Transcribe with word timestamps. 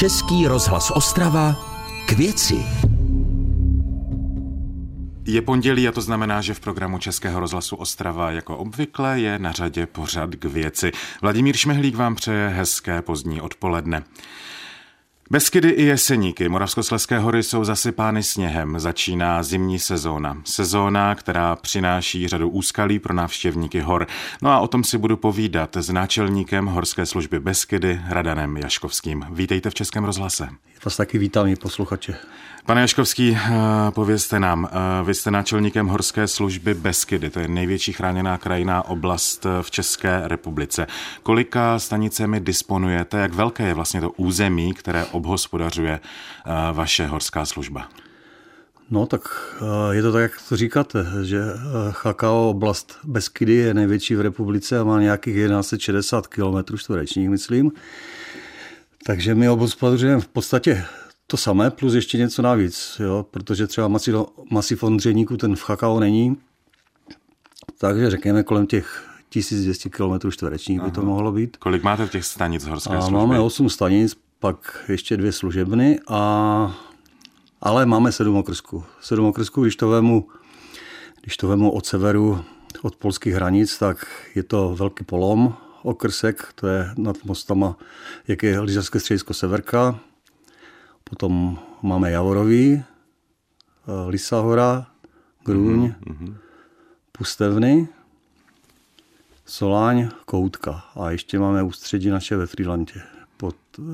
Český 0.00 0.46
rozhlas 0.46 0.90
Ostrava 0.90 1.56
k 2.06 2.12
věci. 2.12 2.54
Je 5.26 5.42
pondělí 5.42 5.88
a 5.88 5.92
to 5.92 6.00
znamená, 6.00 6.40
že 6.40 6.54
v 6.54 6.60
programu 6.60 6.98
Českého 6.98 7.40
rozhlasu 7.40 7.76
Ostrava 7.76 8.30
jako 8.30 8.56
obvykle 8.56 9.20
je 9.20 9.38
na 9.38 9.52
řadě 9.52 9.86
pořad 9.86 10.30
k 10.30 10.44
věci. 10.44 10.92
Vladimír 11.22 11.56
Šmehlík 11.56 11.96
vám 11.96 12.14
přeje 12.14 12.48
hezké 12.48 13.02
pozdní 13.02 13.40
odpoledne. 13.40 14.02
Beskydy 15.32 15.68
i 15.68 15.84
Jeseníky 15.84 16.48
Moravskoslezské 16.48 17.18
hory 17.18 17.42
jsou 17.42 17.64
zasypány 17.64 18.22
sněhem. 18.22 18.80
Začíná 18.80 19.42
zimní 19.42 19.78
sezóna. 19.78 20.42
Sezóna, 20.44 21.14
která 21.14 21.56
přináší 21.56 22.28
řadu 22.28 22.48
úskalí 22.48 22.98
pro 22.98 23.14
návštěvníky 23.14 23.80
hor. 23.80 24.06
No 24.42 24.50
a 24.50 24.60
o 24.60 24.68
tom 24.68 24.84
si 24.84 24.98
budu 24.98 25.16
povídat 25.16 25.76
s 25.76 25.90
náčelníkem 25.90 26.66
Horské 26.66 27.06
služby 27.06 27.40
Beskydy 27.40 28.00
Radanem 28.08 28.56
Jaškovským. 28.56 29.26
Vítejte 29.30 29.70
v 29.70 29.74
Českém 29.74 30.04
rozhlase. 30.04 30.48
Vás 30.84 30.96
taky 30.96 31.18
vítám 31.18 31.46
i 31.46 31.56
posluchače. 31.56 32.14
Pane 32.66 32.80
Jaškovský, 32.80 33.36
eh, 33.36 33.50
povězte 33.90 34.40
nám, 34.40 34.68
eh, 34.72 35.04
vy 35.04 35.14
jste 35.14 35.30
náčelníkem 35.30 35.86
Horské 35.86 36.26
služby 36.26 36.74
Beskydy, 36.74 37.30
to 37.30 37.40
je 37.40 37.48
největší 37.48 37.92
chráněná 37.92 38.38
krajiná 38.38 38.88
oblast 38.88 39.46
eh, 39.46 39.62
v 39.62 39.70
České 39.70 40.22
republice. 40.24 40.86
Kolika 41.22 41.78
stanicemi 41.78 42.40
disponujete, 42.40 43.18
jak 43.18 43.34
velké 43.34 43.66
je 43.66 43.74
vlastně 43.74 44.00
to 44.00 44.10
území, 44.10 44.74
které 44.74 45.04
obhospodařuje 45.04 46.00
vaše 46.72 47.06
horská 47.06 47.44
služba? 47.44 47.88
No 48.90 49.06
tak 49.06 49.22
je 49.90 50.02
to 50.02 50.12
tak, 50.12 50.22
jak 50.22 50.32
to 50.48 50.56
říkáte, 50.56 51.06
že 51.22 51.40
Chakao 51.90 52.50
oblast 52.50 52.98
Beskydy 53.04 53.54
je 53.54 53.74
největší 53.74 54.14
v 54.14 54.20
republice 54.20 54.78
a 54.78 54.84
má 54.84 55.00
nějakých 55.00 55.34
1160 55.34 56.26
km 56.26 56.76
čtverečních, 56.76 57.30
myslím. 57.30 57.72
Takže 59.06 59.34
my 59.34 59.48
obhospodařujeme 59.48 60.20
v 60.20 60.28
podstatě 60.28 60.84
to 61.26 61.36
samé, 61.36 61.70
plus 61.70 61.94
ještě 61.94 62.18
něco 62.18 62.42
navíc, 62.42 62.96
jo? 63.00 63.26
protože 63.30 63.66
třeba 63.66 63.88
masiv, 63.88 64.14
masiv 64.50 64.82
Ondřejníku 64.82 65.36
ten 65.36 65.56
v 65.56 65.62
Chakao 65.62 66.00
není, 66.00 66.36
takže 67.78 68.10
řekněme 68.10 68.42
kolem 68.42 68.66
těch 68.66 69.06
1200 69.28 69.90
km 69.90 70.30
čtverečních 70.30 70.80
by 70.82 70.90
to 70.90 71.02
mohlo 71.02 71.32
být. 71.32 71.56
Kolik 71.56 71.82
máte 71.82 72.08
těch 72.08 72.24
stanic 72.24 72.64
horské 72.64 72.96
a 72.96 73.00
služby? 73.00 73.16
Máme 73.16 73.40
8 73.40 73.68
stanic, 73.68 74.16
pak 74.38 74.84
ještě 74.88 75.16
dvě 75.16 75.32
služebny, 75.32 76.00
a, 76.08 76.76
ale 77.60 77.86
máme 77.86 78.12
7 78.12 78.36
okrsků. 78.36 78.84
7 79.00 79.26
okrsků, 79.26 79.62
když 79.62 79.76
to 79.76 79.88
vemu, 79.88 80.28
když 81.22 81.36
to 81.36 81.48
vemu 81.48 81.70
od 81.70 81.86
severu, 81.86 82.44
od 82.82 82.96
polských 82.96 83.34
hranic, 83.34 83.78
tak 83.78 84.06
je 84.34 84.42
to 84.42 84.74
velký 84.78 85.04
polom, 85.04 85.54
okrsek, 85.82 86.52
to 86.54 86.66
je 86.66 86.90
nad 86.96 87.24
mostama, 87.24 87.76
jak 88.28 88.42
je 88.42 88.60
lyžařské 88.60 89.00
středisko 89.00 89.34
Severka, 89.34 90.00
Potom 91.10 91.58
máme 91.82 92.10
Javorový, 92.10 92.72
eh, 92.74 92.84
Lisa 94.08 94.40
hora, 94.40 94.86
Grůň, 95.44 95.94
mm-hmm. 96.06 96.36
Pustevny, 97.12 97.88
Soláň, 99.46 100.08
Koutka. 100.24 100.84
A 100.94 101.10
ještě 101.10 101.38
máme 101.38 101.62
ústředí 101.62 102.08
naše 102.08 102.36
ve 102.36 102.46
Frýlantě. 102.46 103.02
Pod, 103.36 103.56
uh, 103.78 103.86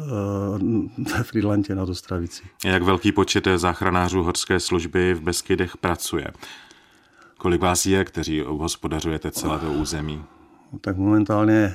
ve 1.16 1.22
Frýlantě 1.22 1.74
na 1.74 1.84
Dostravici. 1.84 2.42
Jak 2.64 2.82
velký 2.82 3.12
počet 3.12 3.48
záchranářů 3.56 4.22
horské 4.22 4.60
služby 4.60 5.14
v 5.14 5.20
Beskydech 5.20 5.76
pracuje? 5.76 6.26
Kolik 7.38 7.60
vás 7.60 7.86
je, 7.86 8.04
kteří 8.04 8.40
hospodařujete 8.46 9.30
celé 9.30 9.58
to 9.58 9.72
území? 9.72 10.24
Tak 10.80 10.96
momentálně 10.96 11.74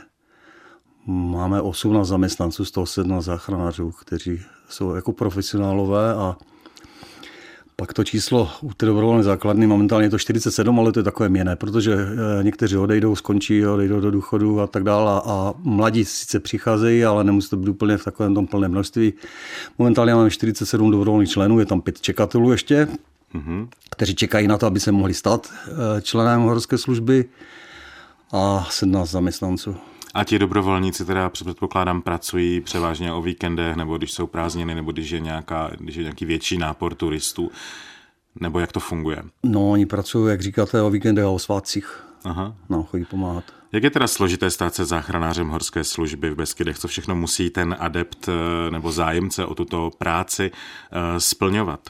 máme 1.08 1.62
18 1.62 2.08
zaměstnanců, 2.08 2.66
107 2.66 3.22
záchranářů, 3.22 3.92
kteří 3.92 4.42
jsou 4.70 4.96
jako 4.96 5.14
profesionálové 5.14 6.14
a 6.14 6.38
pak 7.82 7.94
to 7.94 8.04
číslo 8.04 8.50
u 8.62 8.74
té 8.74 8.86
dobrovolné 8.86 9.24
základny, 9.24 9.68
momentálně 9.68 10.06
je 10.06 10.10
to 10.10 10.18
47, 10.20 10.80
ale 10.80 10.92
to 10.92 11.00
je 11.00 11.04
takové 11.04 11.30
měné, 11.30 11.56
protože 11.56 11.94
eh, 11.94 12.44
někteří 12.44 12.78
odejdou, 12.78 13.16
skončí, 13.16 13.66
odejdou 13.66 14.00
do 14.00 14.12
důchodu 14.12 14.62
a 14.62 14.68
tak 14.68 14.84
dále 14.84 15.22
a 15.26 15.54
mladí 15.58 16.06
sice 16.06 16.40
přicházejí, 16.40 17.06
ale 17.06 17.24
nemusí 17.24 17.50
to 17.50 17.58
být 17.58 17.70
úplně 17.70 17.98
v 17.98 18.04
takovém 18.04 18.36
tom 18.36 18.48
plném 18.48 18.72
množství. 18.72 19.14
Momentálně 19.78 20.14
máme 20.14 20.30
47 20.30 20.92
dobrovolných 20.92 21.30
členů, 21.30 21.60
je 21.60 21.66
tam 21.66 21.82
pět 21.82 22.02
čekatelů 22.02 22.52
ještě, 22.52 22.88
mm-hmm. 23.36 23.68
kteří 23.92 24.16
čekají 24.16 24.48
na 24.48 24.58
to, 24.58 24.66
aby 24.66 24.80
se 24.80 24.92
mohli 24.92 25.14
stát 25.14 25.54
eh, 25.68 26.02
členem 26.02 26.42
horské 26.42 26.78
služby 26.78 27.26
a 28.32 28.68
17 28.70 29.10
zaměstnanců. 29.10 29.76
A 30.14 30.24
ti 30.24 30.40
dobrovolníci 30.40 31.06
teda 31.06 31.30
předpokládám 31.30 32.02
pracují 32.02 32.62
převážně 32.62 33.14
o 33.14 33.22
víkendech, 33.22 33.76
nebo 33.76 33.98
když 33.98 34.12
jsou 34.12 34.28
prázdniny, 34.28 34.76
nebo 34.76 34.92
když 34.92 35.10
je, 35.10 35.20
nějaká, 35.20 35.72
když 35.80 35.96
je 35.96 36.04
nějaký 36.04 36.26
větší 36.26 36.58
nápor 36.58 36.96
turistů, 36.96 37.52
nebo 38.40 38.60
jak 38.60 38.72
to 38.72 38.80
funguje? 38.80 39.24
No, 39.44 39.72
oni 39.72 39.86
pracují, 39.86 40.30
jak 40.30 40.42
říkáte, 40.42 40.82
o 40.82 40.90
víkendech 40.90 41.26
a 41.26 41.30
o 41.30 41.40
svátcích. 41.40 42.04
Aha. 42.24 42.56
No, 42.70 42.84
chodí 42.84 43.06
pomáhat. 43.06 43.44
Jak 43.72 43.84
je 43.84 43.90
teda 43.90 44.08
složité 44.08 44.52
stát 44.52 44.76
se 44.76 44.86
záchranářem 44.86 45.50
horské 45.50 45.84
služby 45.84 46.30
v 46.30 46.36
Beskydech? 46.36 46.80
Co 46.80 46.88
všechno 46.88 47.16
musí 47.16 47.50
ten 47.50 47.76
adept 47.80 48.30
eh, 48.30 48.72
nebo 48.72 48.92
zájemce 48.92 49.46
o 49.46 49.56
tuto 49.56 49.92
práci 49.98 50.52
eh, 50.52 51.20
splňovat? 51.20 51.90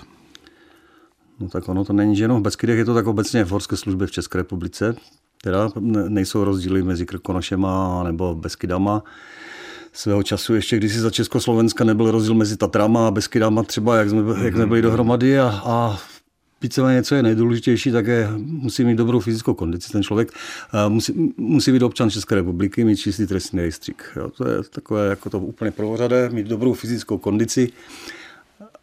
No 1.40 1.50
tak 1.50 1.70
ono 1.70 1.86
to 1.86 1.94
není, 1.94 2.16
že 2.16 2.24
jenom 2.24 2.40
v 2.40 2.44
Beskydech, 2.44 2.78
je 2.78 2.86
to 2.86 2.94
tak 2.94 3.08
obecně 3.08 3.46
v 3.46 3.50
horské 3.50 3.78
službě 3.78 4.08
v 4.08 4.12
České 4.12 4.38
republice. 4.38 4.96
Teda 5.44 5.70
nejsou 6.08 6.44
rozdíly 6.44 6.84
mezi 6.84 7.06
Krkonošema 7.06 8.04
nebo 8.04 8.36
Beskydama. 8.36 9.04
Svého 9.94 10.24
času 10.24 10.56
ještě 10.56 10.78
když 10.78 10.94
si 10.94 11.00
za 11.00 11.10
Československa 11.10 11.84
nebyl 11.84 12.12
rozdíl 12.12 12.34
mezi 12.34 12.58
Tatrama 12.58 13.08
a 13.08 13.12
Beskydama 13.12 13.64
třeba, 13.64 13.96
jak 13.96 14.10
jsme, 14.10 14.44
jak 14.44 14.54
jsme 14.54 14.66
byli 14.66 14.82
dohromady 14.82 15.40
a, 15.40 15.62
a 15.66 16.00
víceméně, 16.62 17.04
co 17.04 17.16
je 17.16 17.24
nejdůležitější, 17.24 17.92
tak 17.92 18.08
je, 18.08 18.30
musí 18.38 18.84
mít 18.84 18.96
dobrou 18.96 19.20
fyzickou 19.20 19.54
kondici 19.54 19.92
ten 19.92 20.04
člověk. 20.04 20.32
Musí, 20.88 21.34
musí 21.38 21.72
být 21.72 21.82
občan 21.82 22.10
České 22.10 22.36
republiky, 22.36 22.84
mít 22.84 22.98
čistý 22.98 23.28
trestní 23.28 23.60
rejstřík. 23.60 24.04
Jo, 24.16 24.30
to 24.30 24.48
je 24.48 24.64
takové 24.64 25.08
jako 25.08 25.30
to 25.30 25.40
úplně 25.40 25.72
prvořadé, 25.72 26.30
mít 26.30 26.48
dobrou 26.48 26.74
fyzickou 26.74 27.18
kondici, 27.18 27.70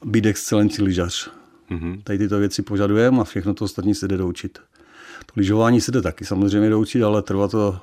být 0.04 0.26
excelentní 0.26 0.84
lyžař. 0.84 1.30
Mm-hmm. 1.70 2.00
Tady 2.04 2.18
tyto 2.18 2.38
věci 2.38 2.62
požadujeme 2.62 3.20
a 3.20 3.24
všechno 3.24 3.54
to 3.54 3.64
ostatní 3.64 3.94
se 3.94 4.08
jde 4.08 4.16
doučit. 4.16 4.58
To 5.34 5.40
lyžování 5.40 5.80
se 5.80 5.92
jde 5.92 6.02
taky 6.02 6.24
samozřejmě 6.24 6.70
doučit, 6.70 7.02
ale 7.02 7.22
trvá 7.22 7.48
to 7.48 7.78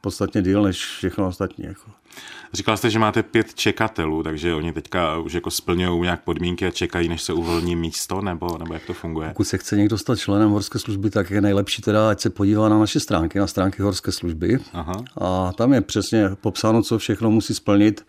podstatně 0.00 0.42
díl 0.42 0.62
než 0.62 0.86
všechno 0.86 1.28
ostatní. 1.28 1.64
Jako. 1.64 1.90
Říkal 2.52 2.76
jste, 2.76 2.90
že 2.90 2.98
máte 2.98 3.22
pět 3.22 3.54
čekatelů, 3.54 4.22
takže 4.22 4.54
oni 4.54 4.72
teďka 4.72 5.18
už 5.18 5.32
jako 5.32 5.50
splňují 5.50 6.02
nějak 6.02 6.24
podmínky 6.24 6.66
a 6.66 6.70
čekají, 6.70 7.08
než 7.08 7.22
se 7.22 7.32
uvolní 7.32 7.76
místo, 7.76 8.20
nebo, 8.20 8.58
nebo 8.58 8.74
jak 8.74 8.82
to 8.86 8.94
funguje? 8.94 9.28
Pokud 9.28 9.44
se 9.44 9.58
chce 9.58 9.76
někdo 9.76 9.98
stát 9.98 10.18
členem 10.18 10.50
horské 10.50 10.78
služby, 10.78 11.10
tak 11.10 11.30
je 11.30 11.40
nejlepší 11.40 11.82
teda, 11.82 12.10
ať 12.10 12.20
se 12.20 12.30
podívá 12.30 12.68
na 12.68 12.78
naše 12.78 13.00
stránky, 13.00 13.38
na 13.38 13.46
stránky 13.46 13.82
horské 13.82 14.12
služby. 14.12 14.58
Aha. 14.72 15.04
A 15.20 15.52
tam 15.52 15.72
je 15.72 15.80
přesně 15.80 16.30
popsáno, 16.40 16.82
co 16.82 16.98
všechno 16.98 17.30
musí 17.30 17.54
splnit 17.54 18.06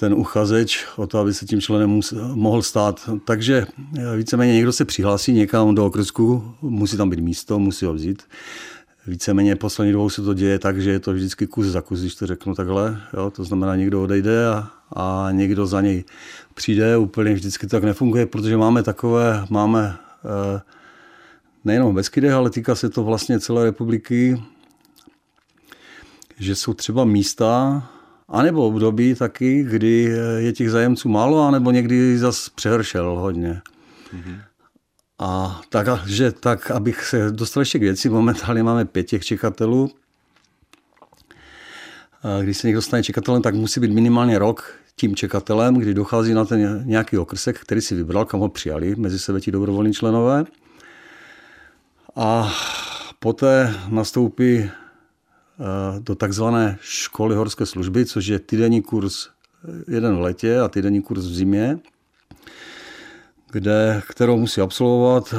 ten 0.00 0.14
uchazeč 0.14 0.86
o 0.96 1.06
to, 1.06 1.18
aby 1.18 1.34
se 1.34 1.46
tím 1.46 1.60
členem 1.60 2.00
mohl 2.34 2.62
stát. 2.62 3.10
Takže 3.24 3.66
eh, 3.98 4.16
víceméně 4.16 4.52
někdo 4.52 4.72
se 4.72 4.84
přihlásí 4.84 5.32
někam 5.32 5.74
do 5.74 5.86
okrsku, 5.86 6.54
musí 6.62 6.96
tam 6.96 7.10
být 7.10 7.20
místo, 7.20 7.58
musí 7.58 7.84
ho 7.84 7.94
vzít. 7.94 8.22
Víceméně 9.06 9.56
poslední 9.56 9.92
dobou 9.92 10.10
se 10.10 10.22
to 10.22 10.34
děje 10.34 10.58
tak, 10.58 10.80
že 10.80 10.90
je 10.90 11.00
to 11.00 11.12
vždycky 11.12 11.46
kus 11.46 11.66
za 11.66 11.80
kus, 11.80 12.00
když 12.00 12.14
to 12.14 12.26
řeknu 12.26 12.54
takhle. 12.54 13.00
Jo? 13.14 13.30
To 13.30 13.44
znamená, 13.44 13.76
někdo 13.76 14.02
odejde 14.02 14.48
a, 14.48 14.70
a 14.92 15.28
někdo 15.32 15.66
za 15.66 15.80
něj 15.80 16.04
přijde. 16.54 16.96
Úplně 16.96 17.34
vždycky 17.34 17.66
to 17.66 17.76
tak 17.76 17.84
nefunguje, 17.84 18.26
protože 18.26 18.56
máme 18.56 18.82
takové, 18.82 19.46
máme 19.50 19.96
eh, 20.24 20.60
nejenom 21.64 21.92
v 21.92 21.94
Beskydech, 21.94 22.32
ale 22.32 22.50
týká 22.50 22.74
se 22.74 22.88
to 22.90 23.04
vlastně 23.04 23.40
celé 23.40 23.64
republiky, 23.64 24.42
že 26.38 26.54
jsou 26.54 26.74
třeba 26.74 27.04
místa, 27.04 27.82
a 28.28 28.42
nebo 28.42 28.66
období 28.66 29.14
taky, 29.14 29.62
kdy 29.62 30.16
je 30.38 30.52
těch 30.52 30.70
zájemců 30.70 31.08
málo, 31.08 31.46
anebo 31.46 31.70
někdy 31.70 32.18
zas 32.18 32.48
přehršel 32.48 33.18
hodně. 33.18 33.62
Mm-hmm. 34.14 34.40
A 35.18 35.60
tak, 35.68 35.86
že 36.06 36.32
tak, 36.32 36.70
abych 36.70 37.04
se 37.04 37.30
dostal 37.30 37.60
ještě 37.60 37.78
k 37.78 37.82
věci, 37.82 38.08
momentálně 38.08 38.62
máme 38.62 38.84
pět 38.84 39.04
těch 39.04 39.24
čekatelů. 39.24 39.90
A 42.22 42.42
když 42.42 42.58
se 42.58 42.66
někdo 42.66 42.82
stane 42.82 43.02
čekatelem, 43.02 43.42
tak 43.42 43.54
musí 43.54 43.80
být 43.80 43.90
minimálně 43.90 44.38
rok 44.38 44.74
tím 44.96 45.16
čekatelem, 45.16 45.74
kdy 45.74 45.94
dochází 45.94 46.34
na 46.34 46.44
ten 46.44 46.82
nějaký 46.84 47.18
okrsek, 47.18 47.60
který 47.60 47.80
si 47.80 47.94
vybral, 47.94 48.24
kam 48.24 48.40
ho 48.40 48.48
přijali 48.48 48.94
mezi 48.96 49.18
sebe 49.18 49.40
ti 49.40 49.52
dobrovolní 49.52 49.92
členové. 49.92 50.44
A 52.16 52.52
poté 53.18 53.74
nastoupí 53.88 54.70
do 55.98 56.14
takzvané 56.14 56.78
školy 56.80 57.36
horské 57.36 57.66
služby, 57.66 58.06
což 58.06 58.26
je 58.26 58.38
týdenní 58.38 58.82
kurz 58.82 59.28
jeden 59.88 60.16
v 60.16 60.20
letě 60.20 60.60
a 60.60 60.68
týdenní 60.68 61.02
kurz 61.02 61.24
v 61.24 61.34
zimě, 61.34 61.78
kde, 63.50 64.02
kterou 64.08 64.36
musí 64.36 64.60
absolvovat. 64.60 65.34
Eh, 65.34 65.38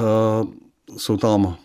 jsou 0.98 1.18
tam 1.18 1.56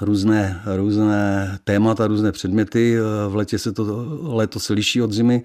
různé, 0.00 0.62
různé 0.76 1.58
témata, 1.64 2.06
různé 2.06 2.32
předměty. 2.32 2.96
Eh, 2.98 3.28
v 3.28 3.36
letě 3.36 3.58
se 3.58 3.72
to, 3.72 4.06
léto 4.22 4.60
se 4.60 4.72
liší 4.72 5.02
od 5.02 5.12
zimy. 5.12 5.44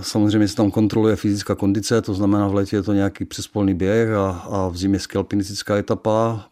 Samozřejmě 0.00 0.48
se 0.48 0.56
tam 0.56 0.70
kontroluje 0.70 1.16
fyzická 1.16 1.54
kondice, 1.54 2.02
to 2.02 2.14
znamená 2.14 2.48
v 2.48 2.54
létě 2.54 2.76
je 2.76 2.82
to 2.82 2.92
nějaký 2.92 3.24
přespolný 3.24 3.74
běh 3.74 4.10
a, 4.10 4.30
a 4.30 4.68
v 4.68 4.76
zimě 4.76 4.98
skalpinistická 4.98 5.76
etapa. 5.76 6.48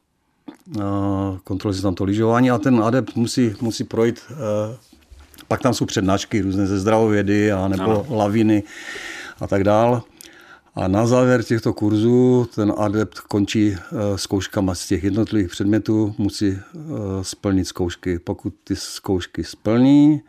Kontroluje 1.44 1.76
se 1.76 1.82
tam 1.82 1.94
to 1.94 2.04
lyžování 2.04 2.50
a 2.50 2.58
ten 2.58 2.82
adept 2.82 3.16
musí, 3.16 3.54
musí 3.60 3.84
projít 3.84 4.20
pak 5.48 5.62
tam 5.62 5.74
jsou 5.74 5.86
přednášky 5.86 6.40
různé 6.40 6.66
ze 6.66 6.78
zdravovědy 6.78 7.52
a 7.52 7.68
nebo 7.68 7.82
ano. 7.82 8.06
laviny 8.10 8.62
a 9.40 9.46
tak 9.46 9.64
dál. 9.64 10.02
A 10.74 10.88
na 10.88 11.06
závěr 11.06 11.42
těchto 11.42 11.72
kurzů 11.74 12.48
ten 12.54 12.72
adept 12.78 13.20
končí 13.20 13.74
eh, 13.74 14.18
zkouškama 14.18 14.74
z 14.74 14.86
těch 14.86 15.04
jednotlivých 15.04 15.50
předmětů, 15.50 16.14
musí 16.18 16.48
eh, 16.48 16.60
splnit 17.22 17.64
zkoušky. 17.64 18.18
Pokud 18.18 18.54
ty 18.64 18.76
zkoušky 18.76 19.44
splní, 19.44 20.22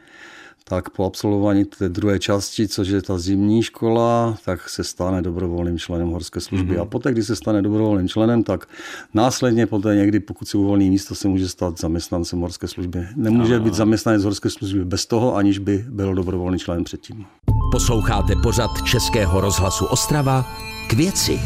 tak 0.70 0.90
po 0.90 1.06
absolvování 1.06 1.66
té 1.66 1.90
druhé 1.90 2.20
části, 2.20 2.68
což 2.68 2.88
je 2.88 3.02
ta 3.02 3.18
zimní 3.18 3.64
škola, 3.64 4.38
tak 4.46 4.70
se 4.70 4.84
stane 4.84 5.22
dobrovolným 5.22 5.80
členem 5.80 6.10
horské 6.10 6.40
služby. 6.40 6.76
Mm-hmm. 6.76 6.82
A 6.82 6.86
poté, 6.86 7.12
když 7.12 7.26
se 7.28 7.36
stane 7.36 7.62
dobrovolným 7.62 8.08
členem, 8.08 8.44
tak 8.44 8.68
následně 9.14 9.68
poté 9.68 9.96
někdy, 9.96 10.20
pokud 10.20 10.48
si 10.48 10.58
uvolní 10.58 10.90
místo, 10.90 11.16
se 11.16 11.28
může 11.28 11.50
stát 11.50 11.80
zaměstnancem 11.80 12.40
horské 12.40 12.68
služby. 12.68 13.08
Nemůže 13.16 13.60
být 13.60 13.74
zaměstnanec 13.74 14.24
horské 14.24 14.50
služby 14.50 14.86
bez 14.86 15.06
toho, 15.06 15.36
aniž 15.36 15.60
by 15.60 15.86
byl 15.90 16.16
dobrovolný 16.16 16.60
členem 16.60 16.84
předtím. 16.84 17.26
Posloucháte 17.72 18.34
pořad 18.44 18.70
Českého 18.84 19.42
rozhlasu 19.42 19.86
Ostrava 19.86 20.46
k 20.90 20.94
věci. 20.94 21.40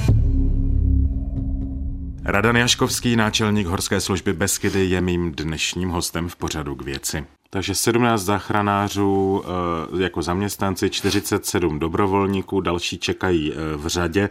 Radan 2.23 2.55
Jaškovský, 2.55 3.15
náčelník 3.15 3.67
horské 3.67 4.01
služby 4.01 4.33
Beskydy, 4.33 4.85
je 4.85 5.01
mým 5.01 5.31
dnešním 5.31 5.89
hostem 5.89 6.29
v 6.29 6.35
pořadu 6.35 6.75
k 6.75 6.81
věci. 6.81 7.25
Takže 7.49 7.75
17 7.75 8.21
záchranářů 8.21 9.43
eh, 9.45 10.03
jako 10.03 10.21
zaměstnanci, 10.21 10.89
47 10.89 11.79
dobrovolníků, 11.79 12.61
další 12.61 12.97
čekají 12.97 13.53
eh, 13.53 13.55
v 13.77 13.87
řadě. 13.87 14.29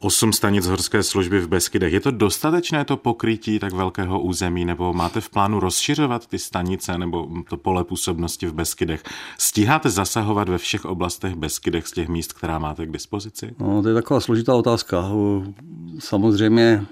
8 0.00 0.32
stanic 0.32 0.66
horské 0.66 1.02
služby 1.02 1.40
v 1.40 1.48
Beskydech. 1.48 1.92
Je 1.92 2.00
to 2.00 2.10
dostatečné 2.10 2.84
to 2.84 2.96
pokrytí 2.96 3.58
tak 3.58 3.72
velkého 3.72 4.20
území, 4.20 4.64
nebo 4.64 4.92
máte 4.92 5.20
v 5.20 5.30
plánu 5.30 5.60
rozšiřovat 5.60 6.26
ty 6.26 6.38
stanice 6.38 6.98
nebo 6.98 7.28
to 7.48 7.56
pole 7.56 7.84
působnosti 7.84 8.46
v 8.46 8.52
Beskydech? 8.52 9.02
Stíháte 9.38 9.90
zasahovat 9.90 10.48
ve 10.48 10.58
všech 10.58 10.84
oblastech 10.84 11.34
Beskydech 11.34 11.86
z 11.86 11.92
těch 11.92 12.08
míst, 12.08 12.32
která 12.32 12.58
máte 12.58 12.86
k 12.86 12.90
dispozici? 12.90 13.54
No, 13.58 13.82
to 13.82 13.88
je 13.88 13.94
taková 13.94 14.20
složitá 14.20 14.54
otázka. 14.54 15.04
Samozřejmě, 15.98 16.86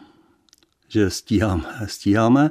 že 0.88 1.10
stíháme. 1.10 1.64
stíháme 1.86 2.50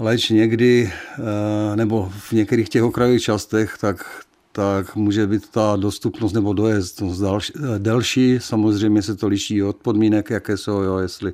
leč 0.00 0.30
někdy, 0.30 0.92
eh, 0.92 1.76
nebo 1.76 2.12
v 2.18 2.32
některých 2.32 2.68
těch 2.68 2.82
okrajových 2.82 3.22
částech, 3.22 3.78
tak, 3.80 4.24
tak 4.52 4.96
může 4.96 5.26
být 5.26 5.48
ta 5.48 5.76
dostupnost 5.76 6.32
nebo 6.32 6.52
dojezd 6.52 7.02
eh, 7.02 7.78
delší. 7.78 8.38
Samozřejmě 8.40 9.02
se 9.02 9.16
to 9.16 9.28
liší 9.28 9.62
od 9.62 9.76
podmínek, 9.76 10.30
jaké 10.30 10.56
jsou, 10.56 10.80
jo, 10.80 10.98
jestli 10.98 11.32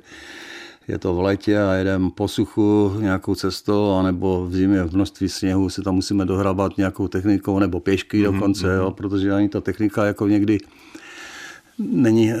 je 0.87 0.97
to 0.97 1.15
v 1.15 1.19
létě 1.19 1.59
a 1.59 1.73
jedeme 1.73 2.09
po 2.15 2.27
suchu 2.27 2.93
nějakou 2.99 3.35
cestou, 3.35 3.91
anebo 3.91 4.45
v 4.45 4.55
zimě 4.55 4.83
v 4.83 4.93
množství 4.93 5.29
sněhu 5.29 5.69
se 5.69 5.81
tam 5.81 5.95
musíme 5.95 6.25
dohrabat 6.25 6.77
nějakou 6.77 7.07
technikou, 7.07 7.59
nebo 7.59 7.79
pěšky 7.79 8.17
mm-hmm. 8.17 8.33
dokonce, 8.33 8.75
jo, 8.75 8.91
protože 8.91 9.33
ani 9.33 9.49
ta 9.49 9.61
technika 9.61 10.05
jako 10.05 10.27
někdy 10.27 10.57
není 11.79 12.33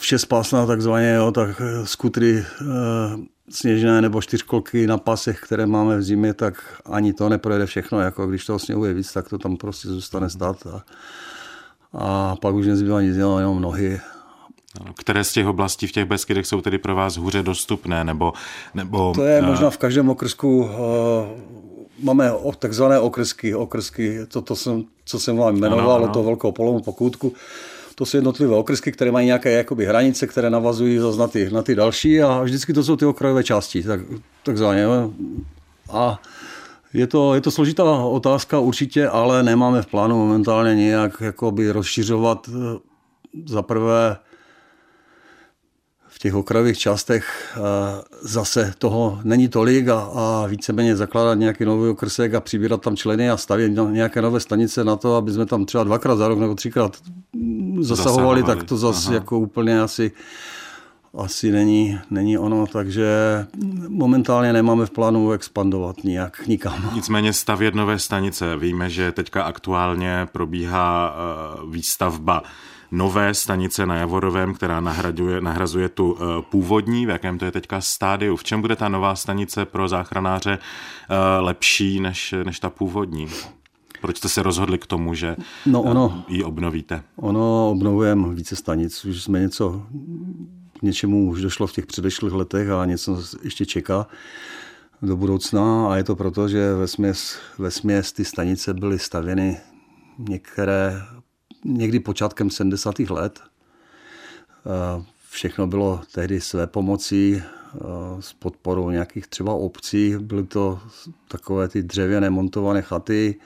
vše 0.00 0.18
spásná 0.18 0.66
takzvaně, 0.66 1.14
jo, 1.14 1.32
tak 1.32 1.62
skutry 1.84 2.44
sněžné 3.50 4.00
nebo 4.00 4.22
čtyřkolky 4.22 4.86
na 4.86 4.98
pasech, 4.98 5.40
které 5.40 5.66
máme 5.66 5.98
v 5.98 6.02
zimě, 6.02 6.34
tak 6.34 6.80
ani 6.84 7.12
to 7.12 7.28
neprojede 7.28 7.66
všechno. 7.66 8.00
Jako 8.00 8.26
když 8.26 8.44
toho 8.44 8.58
sněhu 8.58 8.84
je 8.84 8.94
víc, 8.94 9.12
tak 9.12 9.28
to 9.28 9.38
tam 9.38 9.56
prostě 9.56 9.88
zůstane 9.88 10.30
stát. 10.30 10.66
A, 10.66 10.84
a 11.92 12.36
pak 12.36 12.54
už 12.54 12.66
nezbývá 12.66 13.02
nic 13.02 13.12
jiného, 13.12 13.38
jenom 13.38 13.60
nohy. 13.60 14.00
Které 14.98 15.24
z 15.24 15.32
těch 15.32 15.46
oblastí 15.46 15.86
v 15.86 15.92
těch 15.92 16.04
Beskydech 16.04 16.46
jsou 16.46 16.60
tedy 16.60 16.78
pro 16.78 16.94
vás 16.94 17.16
hůře 17.16 17.42
dostupné? 17.42 18.04
Nebo, 18.04 18.32
nebo, 18.74 19.12
to 19.14 19.24
je 19.24 19.40
uh... 19.40 19.46
možná 19.46 19.70
v 19.70 19.78
každém 19.78 20.08
okrsku. 20.10 20.58
Uh, 20.58 20.68
máme 22.02 22.32
takzvané 22.58 22.98
okrsky, 22.98 23.54
okrsky 23.54 24.26
to, 24.28 24.42
to 24.42 24.56
jsem, 24.56 24.84
co 25.04 25.20
jsem 25.20 25.36
vám 25.36 25.56
jmenoval, 25.56 25.96
ano, 25.96 26.04
ano. 26.04 26.12
to 26.12 26.22
velkou 26.22 26.52
polomu 26.52 26.80
pokůtku 26.80 27.32
to 28.02 28.06
jsou 28.06 28.16
jednotlivé 28.16 28.56
okresky, 28.56 28.92
které 28.92 29.10
mají 29.10 29.26
nějaké 29.26 29.52
jakoby, 29.52 29.86
hranice, 29.86 30.26
které 30.26 30.50
navazují 30.50 30.98
zase 30.98 31.18
na 31.18 31.28
ty, 31.28 31.50
na 31.50 31.62
ty 31.62 31.74
další 31.74 32.22
a 32.22 32.42
vždycky 32.42 32.72
to 32.72 32.84
jsou 32.84 32.96
ty 32.96 33.04
okrajové 33.06 33.44
části, 33.44 33.82
tak, 33.82 34.00
takzvaně. 34.42 34.86
A 35.90 36.20
je 36.94 37.06
to, 37.06 37.34
je 37.34 37.40
to 37.40 37.50
složitá 37.50 37.84
otázka 37.84 38.58
určitě, 38.58 39.08
ale 39.08 39.42
nemáme 39.42 39.82
v 39.82 39.86
plánu 39.86 40.18
momentálně 40.18 40.74
nějak 40.74 41.20
jakoby 41.20 41.70
rozšiřovat 41.70 42.48
eh, 42.48 42.78
za 43.46 43.62
prvé 43.62 44.16
těch 46.22 46.34
okrajových 46.34 46.78
částech 46.78 47.54
zase 48.20 48.74
toho 48.78 49.20
není 49.24 49.48
tolik 49.48 49.88
a, 49.88 50.00
a 50.00 50.46
víceméně 50.46 50.96
zakládat 50.96 51.34
nějaký 51.34 51.64
nový 51.64 51.90
okrsek 51.90 52.34
a 52.34 52.40
přibírat 52.40 52.80
tam 52.80 52.96
členy 52.96 53.30
a 53.30 53.36
stavět 53.36 53.72
nějaké 53.90 54.22
nové 54.22 54.40
stanice 54.40 54.84
na 54.84 54.96
to, 54.96 55.16
aby 55.16 55.32
jsme 55.32 55.46
tam 55.46 55.64
třeba 55.64 55.84
dvakrát 55.84 56.16
za 56.16 56.28
rok 56.28 56.38
nebo 56.38 56.54
třikrát 56.54 56.96
zasahovali, 57.80 57.84
zasahovali. 57.84 58.42
tak 58.42 58.62
to 58.62 58.76
zase 58.76 59.06
Aha. 59.08 59.14
jako 59.14 59.38
úplně 59.38 59.80
asi 59.80 60.12
asi 61.14 61.50
není, 61.50 61.98
není 62.10 62.38
ono, 62.38 62.66
takže 62.66 63.06
momentálně 63.88 64.52
nemáme 64.52 64.86
v 64.86 64.90
plánu 64.90 65.32
expandovat 65.32 66.04
nijak 66.04 66.46
nikam. 66.46 66.90
Nicméně 66.94 67.32
stavět 67.32 67.74
nové 67.74 67.98
stanice. 67.98 68.56
Víme, 68.56 68.90
že 68.90 69.12
teďka 69.12 69.42
aktuálně 69.42 70.28
probíhá 70.32 71.14
eh, 71.14 71.60
výstavba 71.70 72.42
nové 72.92 73.34
stanice 73.34 73.86
na 73.86 73.96
Javorovém, 73.96 74.54
která 74.54 74.80
nahraduje, 74.80 75.40
nahrazuje 75.40 75.88
tu 75.88 76.16
eh, 76.16 76.42
původní, 76.50 77.06
v 77.06 77.08
jakém 77.08 77.38
to 77.38 77.44
je 77.44 77.50
teďka 77.50 77.80
stádiu. 77.80 78.36
V 78.36 78.44
čem 78.44 78.60
bude 78.60 78.76
ta 78.76 78.88
nová 78.88 79.16
stanice 79.16 79.64
pro 79.64 79.88
záchranáře 79.88 80.58
eh, 80.58 81.40
lepší 81.40 82.00
než, 82.00 82.34
než 82.44 82.60
ta 82.60 82.70
původní? 82.70 83.26
Proč 84.00 84.16
jste 84.16 84.28
se 84.28 84.42
rozhodli 84.42 84.78
k 84.78 84.86
tomu, 84.86 85.14
že 85.14 85.36
no 85.66 85.82
ono, 85.82 86.24
ji 86.28 86.44
obnovíte? 86.44 87.02
Ono 87.16 87.70
obnovujeme 87.70 88.34
více 88.34 88.56
stanic. 88.56 89.04
Už 89.04 89.22
jsme 89.22 89.40
něco, 89.40 89.86
k 90.78 90.82
něčemu 90.82 91.28
už 91.28 91.42
došlo 91.42 91.66
v 91.66 91.72
těch 91.72 91.86
předešlých 91.86 92.32
letech 92.32 92.70
a 92.70 92.84
něco 92.84 93.22
ještě 93.42 93.66
čeká 93.66 94.06
do 95.02 95.16
budoucna 95.16 95.88
a 95.92 95.96
je 95.96 96.04
to 96.04 96.16
proto, 96.16 96.48
že 96.48 96.74
ve 96.74 96.88
směs, 96.88 97.38
ve 97.58 97.70
směs 97.70 98.12
ty 98.12 98.24
stanice 98.24 98.74
byly 98.74 98.98
stavěny 98.98 99.60
některé 100.18 101.02
někdy 101.64 102.00
počátkem 102.00 102.50
70. 102.50 102.98
let. 102.98 103.40
Eh, 104.66 105.04
všechno 105.30 105.66
bylo 105.66 106.00
tehdy 106.14 106.40
své 106.40 106.66
pomocí 106.66 107.36
eh, 107.36 107.78
s 108.20 108.32
podporou 108.32 108.90
nějakých 108.90 109.26
třeba 109.26 109.54
obcí. 109.54 110.16
Byly 110.18 110.44
to 110.44 110.80
takové 111.28 111.68
ty 111.68 111.82
dřevěné 111.82 112.30
montované 112.30 112.82
chaty. 112.82 113.40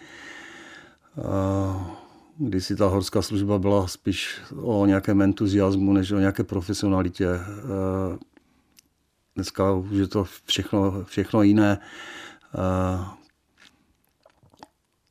Eh, 1.18 1.96
Když 2.38 2.64
si 2.64 2.76
ta 2.76 2.86
horská 2.86 3.22
služba 3.22 3.58
byla 3.58 3.88
spíš 3.88 4.40
o 4.56 4.86
nějakém 4.86 5.22
entuziasmu, 5.22 5.92
než 5.92 6.12
o 6.12 6.18
nějaké 6.18 6.44
profesionalitě. 6.44 7.28
Dneska 9.34 9.72
už 9.72 9.96
je 9.96 10.06
to 10.06 10.24
všechno, 10.44 11.04
všechno 11.04 11.42
jiné. 11.42 11.78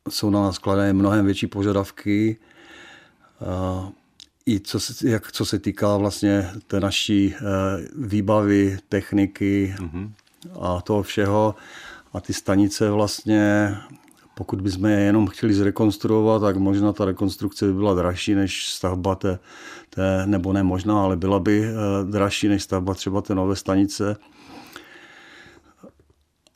Jsou 0.09 0.29
na 0.29 0.41
nás 0.41 0.57
kladané 0.57 0.93
mnohem 0.93 1.25
větší 1.25 1.47
požadavky 1.47 2.37
i 4.45 4.59
co 4.59 4.79
se, 4.79 5.09
jak, 5.09 5.31
co 5.31 5.45
se 5.45 5.59
týká 5.59 5.97
vlastně 5.97 6.49
té 6.67 6.79
naší 6.79 7.35
eh, 7.35 7.41
výbavy, 7.95 8.77
techniky 8.89 9.75
mm-hmm. 9.77 10.11
a 10.59 10.81
toho 10.81 11.03
všeho. 11.03 11.55
A 12.13 12.21
ty 12.21 12.33
stanice 12.33 12.91
vlastně, 12.91 13.75
pokud 14.35 14.61
bychom 14.61 14.85
je 14.85 14.99
jenom 14.99 15.27
chtěli 15.27 15.53
zrekonstruovat, 15.53 16.41
tak 16.41 16.57
možná 16.57 16.93
ta 16.93 17.05
rekonstrukce 17.05 17.65
by 17.65 17.73
byla 17.73 17.93
dražší 17.93 18.35
než 18.35 18.67
stavba 18.67 19.15
té, 19.15 19.39
té 19.89 20.23
nebo 20.25 20.53
ne 20.53 20.63
možná, 20.63 21.03
ale 21.03 21.15
byla 21.15 21.39
by 21.39 21.63
eh, 21.63 21.73
dražší 22.11 22.47
než 22.47 22.63
stavba 22.63 22.93
třeba 22.93 23.21
té 23.21 23.35
nové 23.35 23.55
stanice. 23.55 24.15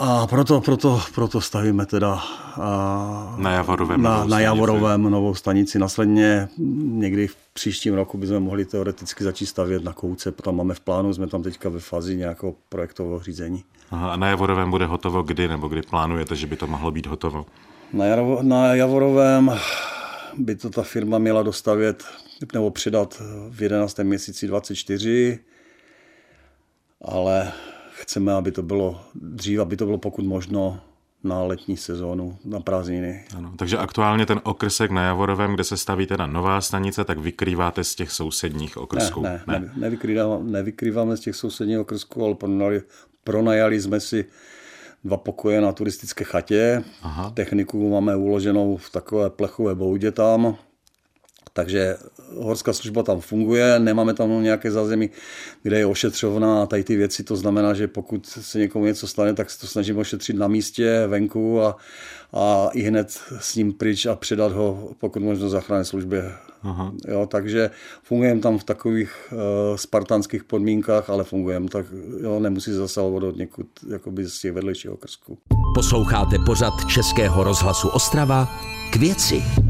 A 0.02 0.28
proto, 0.28 0.62
proto, 0.62 1.02
proto 1.16 1.42
stavíme 1.42 1.86
teda 1.86 2.14
a, 2.56 3.36
na 3.38 3.52
Javorovém, 3.52 4.02
na, 4.02 4.26
na 4.26 4.40
Javorovém 4.40 5.04
novou 5.04 5.36
stanici. 5.36 5.80
Následně 5.80 6.48
někdy 6.78 7.28
v 7.28 7.36
příštím 7.54 7.94
roku 7.94 8.18
bychom 8.18 8.40
mohli 8.40 8.66
teoreticky 8.66 9.24
začít 9.24 9.46
stavět 9.46 9.84
na 9.84 9.94
Kouce, 9.94 10.32
tam 10.32 10.56
máme 10.56 10.74
v 10.74 10.80
plánu, 10.80 11.14
jsme 11.14 11.28
tam 11.28 11.44
teďka 11.44 11.70
ve 11.70 11.80
fázi 11.80 12.16
nějakého 12.16 12.56
projektového 12.70 13.20
řízení. 13.20 13.64
Aha, 13.92 14.14
a 14.14 14.16
na 14.16 14.30
Javorovém 14.30 14.72
bude 14.72 14.86
hotovo 14.86 15.22
kdy, 15.22 15.48
nebo 15.48 15.68
kdy 15.68 15.82
plánujete, 15.82 16.36
že 16.36 16.48
by 16.48 16.56
to 16.56 16.68
mohlo 16.68 16.92
být 16.92 17.06
hotovo? 17.06 17.46
Na, 17.94 18.06
Jaro, 18.06 18.40
na 18.42 18.76
Javorovém 18.76 19.52
by 20.38 20.56
to 20.56 20.70
ta 20.70 20.84
firma 20.84 21.18
měla 21.18 21.44
dostavět 21.44 22.04
nebo 22.54 22.72
přidat 22.72 23.22
v 23.50 23.62
11. 23.62 24.00
měsíci 24.00 24.48
24, 24.48 25.40
ale 27.02 27.52
chceme, 28.10 28.34
aby 28.34 28.52
to 28.52 28.64
bylo 28.64 29.02
dřív, 29.16 29.60
aby 29.60 29.78
to 29.78 29.86
bylo 29.86 29.98
pokud 29.98 30.26
možno 30.26 30.82
na 31.24 31.44
letní 31.44 31.78
sezónu, 31.78 32.38
na 32.46 32.60
prázdniny. 32.60 33.26
Ano, 33.38 33.54
takže 33.56 33.78
aktuálně 33.78 34.26
ten 34.26 34.42
okrsek 34.44 34.92
na 34.92 35.04
Javorovém, 35.04 35.54
kde 35.54 35.64
se 35.64 35.78
staví 35.78 36.08
teda 36.08 36.26
nová 36.26 36.62
stanice, 36.62 37.04
tak 37.04 37.18
vykrýváte 37.18 37.84
z 37.84 37.96
těch 37.96 38.12
sousedních 38.12 38.78
okrsků? 38.78 39.22
Ne, 39.22 39.42
ne, 39.48 39.60
ne. 39.60 39.72
Nevykrýváme, 39.76 40.52
nevykrýváme 40.52 41.18
z 41.18 41.20
těch 41.20 41.36
sousedních 41.36 41.80
okrsků, 41.80 42.26
ale 42.26 42.36
pronajali, 42.36 42.82
pronajali 43.24 43.82
jsme 43.82 44.00
si 44.00 44.26
dva 45.04 45.18
pokoje 45.18 45.62
na 45.62 45.72
turistické 45.72 46.24
chatě. 46.24 46.84
Aha. 47.02 47.30
Techniku 47.30 47.90
máme 47.90 48.16
uloženou 48.16 48.78
v 48.78 48.90
takové 48.90 49.30
plechové 49.30 49.76
boudě 49.76 50.12
tam, 50.12 50.58
takže 51.54 51.98
horská 52.38 52.74
služba 52.74 53.04
tam 53.04 53.22
funguje, 53.22 53.80
nemáme 53.80 54.14
tam 54.14 54.44
nějaké 54.44 54.72
zázemí, 54.72 55.10
kde 55.64 55.80
je 55.80 55.86
ošetřovna 55.86 56.64
a 56.64 56.66
tady 56.66 56.84
ty 56.84 56.96
věci. 56.96 57.24
To 57.24 57.36
znamená, 57.36 57.74
že 57.74 57.88
pokud 57.88 58.26
se 58.26 58.60
někomu 58.60 58.86
něco 58.86 59.08
stane, 59.08 59.34
tak 59.34 59.50
se 59.50 59.60
to 59.60 59.68
snažíme 59.68 60.00
ošetřit 60.00 60.36
na 60.36 60.48
místě, 60.48 61.04
venku 61.08 61.62
a, 61.62 61.78
a 62.34 62.70
i 62.74 62.82
hned 62.82 63.20
s 63.40 63.56
ním 63.56 63.74
pryč 63.74 64.06
a 64.06 64.16
předat 64.16 64.52
ho 64.52 64.90
pokud 65.00 65.24
možno 65.24 65.50
záchranné 65.50 65.86
službě. 65.86 66.32
Aha. 66.64 66.94
Jo, 67.08 67.28
takže 67.32 67.70
fungujeme 68.04 68.42
tam 68.42 68.58
v 68.58 68.64
takových 68.64 69.12
uh, 69.32 69.40
spartanských 69.76 70.44
podmínkách, 70.44 71.10
ale 71.10 71.24
fungujeme 71.24 71.68
tak, 71.70 71.86
jo, 72.22 72.40
nemusí 72.40 72.72
zasahovat 72.72 73.24
od 73.24 73.38
někud 73.38 73.68
jakoby 73.90 74.26
z 74.26 74.40
těch 74.40 74.52
vedlejších 74.52 74.92
okrsků. 74.92 75.38
Posloucháte 75.76 76.36
pořad 76.46 76.74
Českého 76.94 77.44
rozhlasu 77.44 77.88
Ostrava 77.88 78.48
k 78.94 78.96
věci. 78.96 79.69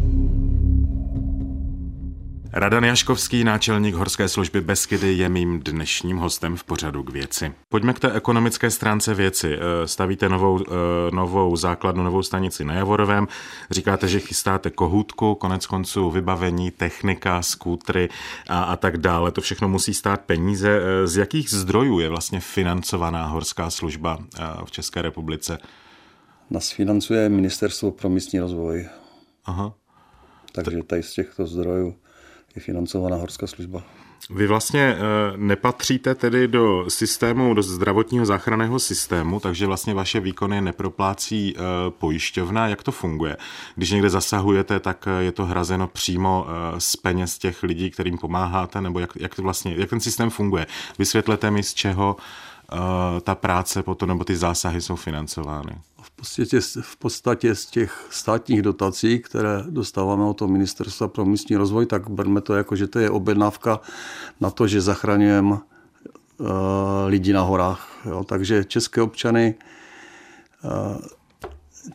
Radan 2.54 2.84
Jaškovský, 2.84 3.44
náčelník 3.44 3.96
Horské 3.96 4.28
služby 4.28 4.62
Beskydy, 4.62 5.14
je 5.14 5.30
mým 5.30 5.60
dnešním 5.60 6.18
hostem 6.18 6.56
v 6.56 6.64
pořadu 6.64 7.04
k 7.04 7.10
věci. 7.10 7.52
Pojďme 7.70 7.94
k 7.94 8.00
té 8.00 8.12
ekonomické 8.12 8.72
stránce 8.72 9.14
věci. 9.14 9.56
Eh, 9.56 9.88
stavíte 9.88 10.30
novou, 10.30 10.60
eh, 10.60 10.66
novou 11.16 11.56
základnu, 11.56 12.04
novou 12.04 12.24
stanici 12.24 12.66
na 12.66 12.74
Javorovém. 12.74 13.28
Říkáte, 13.72 14.08
že 14.08 14.20
chystáte 14.20 14.70
kohůtku, 14.70 15.36
konec 15.36 15.66
konců 15.66 16.10
vybavení, 16.10 16.72
technika, 16.72 17.42
skútry 17.42 18.10
a, 18.50 18.64
a 18.64 18.76
tak 18.76 18.98
dále. 18.98 19.32
To 19.32 19.42
všechno 19.42 19.70
musí 19.70 19.94
stát 19.94 20.22
peníze. 20.22 20.82
Eh, 20.82 21.08
z 21.08 21.18
jakých 21.18 21.50
zdrojů 21.50 22.00
je 22.00 22.10
vlastně 22.10 22.40
financovaná 22.40 23.26
Horská 23.26 23.70
služba 23.70 24.20
v 24.66 24.72
České 24.72 25.02
republice? 25.02 25.58
Nás 26.50 26.72
financuje 26.72 27.30
Ministerstvo 27.30 27.92
pro 27.92 28.10
místní 28.10 28.40
rozvoj. 28.40 28.88
Aha. 29.46 29.74
Takže 30.52 30.84
tady 30.84 31.04
z 31.04 31.14
těchto 31.14 31.46
zdrojů 31.46 31.96
je 32.56 32.62
financovaná 32.62 33.16
horská 33.16 33.48
služba. 33.48 33.84
Vy 34.30 34.48
vlastně 34.48 34.82
eh, 34.82 34.98
nepatříte 35.36 36.16
tedy 36.16 36.48
do 36.48 36.86
systému, 36.88 37.54
do 37.54 37.62
zdravotního 37.62 38.26
záchranného 38.26 38.80
systému, 38.80 39.40
takže 39.40 39.66
vlastně 39.66 39.94
vaše 39.94 40.20
výkony 40.20 40.62
neproplácí 40.62 41.56
eh, 41.56 41.62
pojišťovna. 41.90 42.68
Jak 42.68 42.84
to 42.84 42.92
funguje? 42.92 43.38
Když 43.76 43.92
někde 43.92 44.10
zasahujete, 44.10 44.80
tak 44.80 45.08
eh, 45.08 45.24
je 45.24 45.32
to 45.32 45.46
hrazeno 45.46 45.88
přímo 45.88 46.48
z 46.78 46.96
peněz 46.96 47.38
těch 47.38 47.64
lidí, 47.64 47.92
kterým 47.92 48.18
pomáháte, 48.18 48.82
nebo 48.82 49.00
jak, 49.00 49.10
jak 49.16 49.36
to 49.36 49.42
vlastně, 49.42 49.74
jak 49.78 49.90
ten 49.90 50.00
systém 50.00 50.30
funguje? 50.30 50.68
Vysvětlete 51.00 51.52
mi, 51.52 51.64
z 51.64 51.74
čeho 51.74 52.16
ta 53.22 53.36
práce 53.36 53.84
potom, 53.84 54.10
nebo 54.10 54.24
ty 54.24 54.36
zásahy 54.36 54.82
jsou 54.82 54.96
financovány 54.96 55.76
podstatě, 56.20 56.60
v 56.82 56.98
podstatě 56.98 57.56
z 57.56 57.66
těch 57.66 58.08
státních 58.10 58.62
dotací, 58.62 59.20
které 59.20 59.64
dostáváme 59.70 60.24
od 60.24 60.34
toho 60.34 60.52
ministerstva 60.52 61.08
pro 61.08 61.26
místní 61.26 61.56
rozvoj, 61.56 61.86
tak 61.86 62.10
berme 62.10 62.42
to 62.42 62.54
jako, 62.54 62.76
že 62.76 62.88
to 62.88 63.00
je 63.00 63.10
objednávka 63.10 63.80
na 64.40 64.50
to, 64.50 64.68
že 64.68 64.82
zachraňujeme 64.82 65.52
uh, 65.52 65.60
lidi 67.08 67.34
na 67.34 67.42
horách. 67.42 68.02
Jo. 68.06 68.24
Takže 68.24 68.64
české 68.64 69.02
občany 69.02 69.56
uh, 70.64 70.98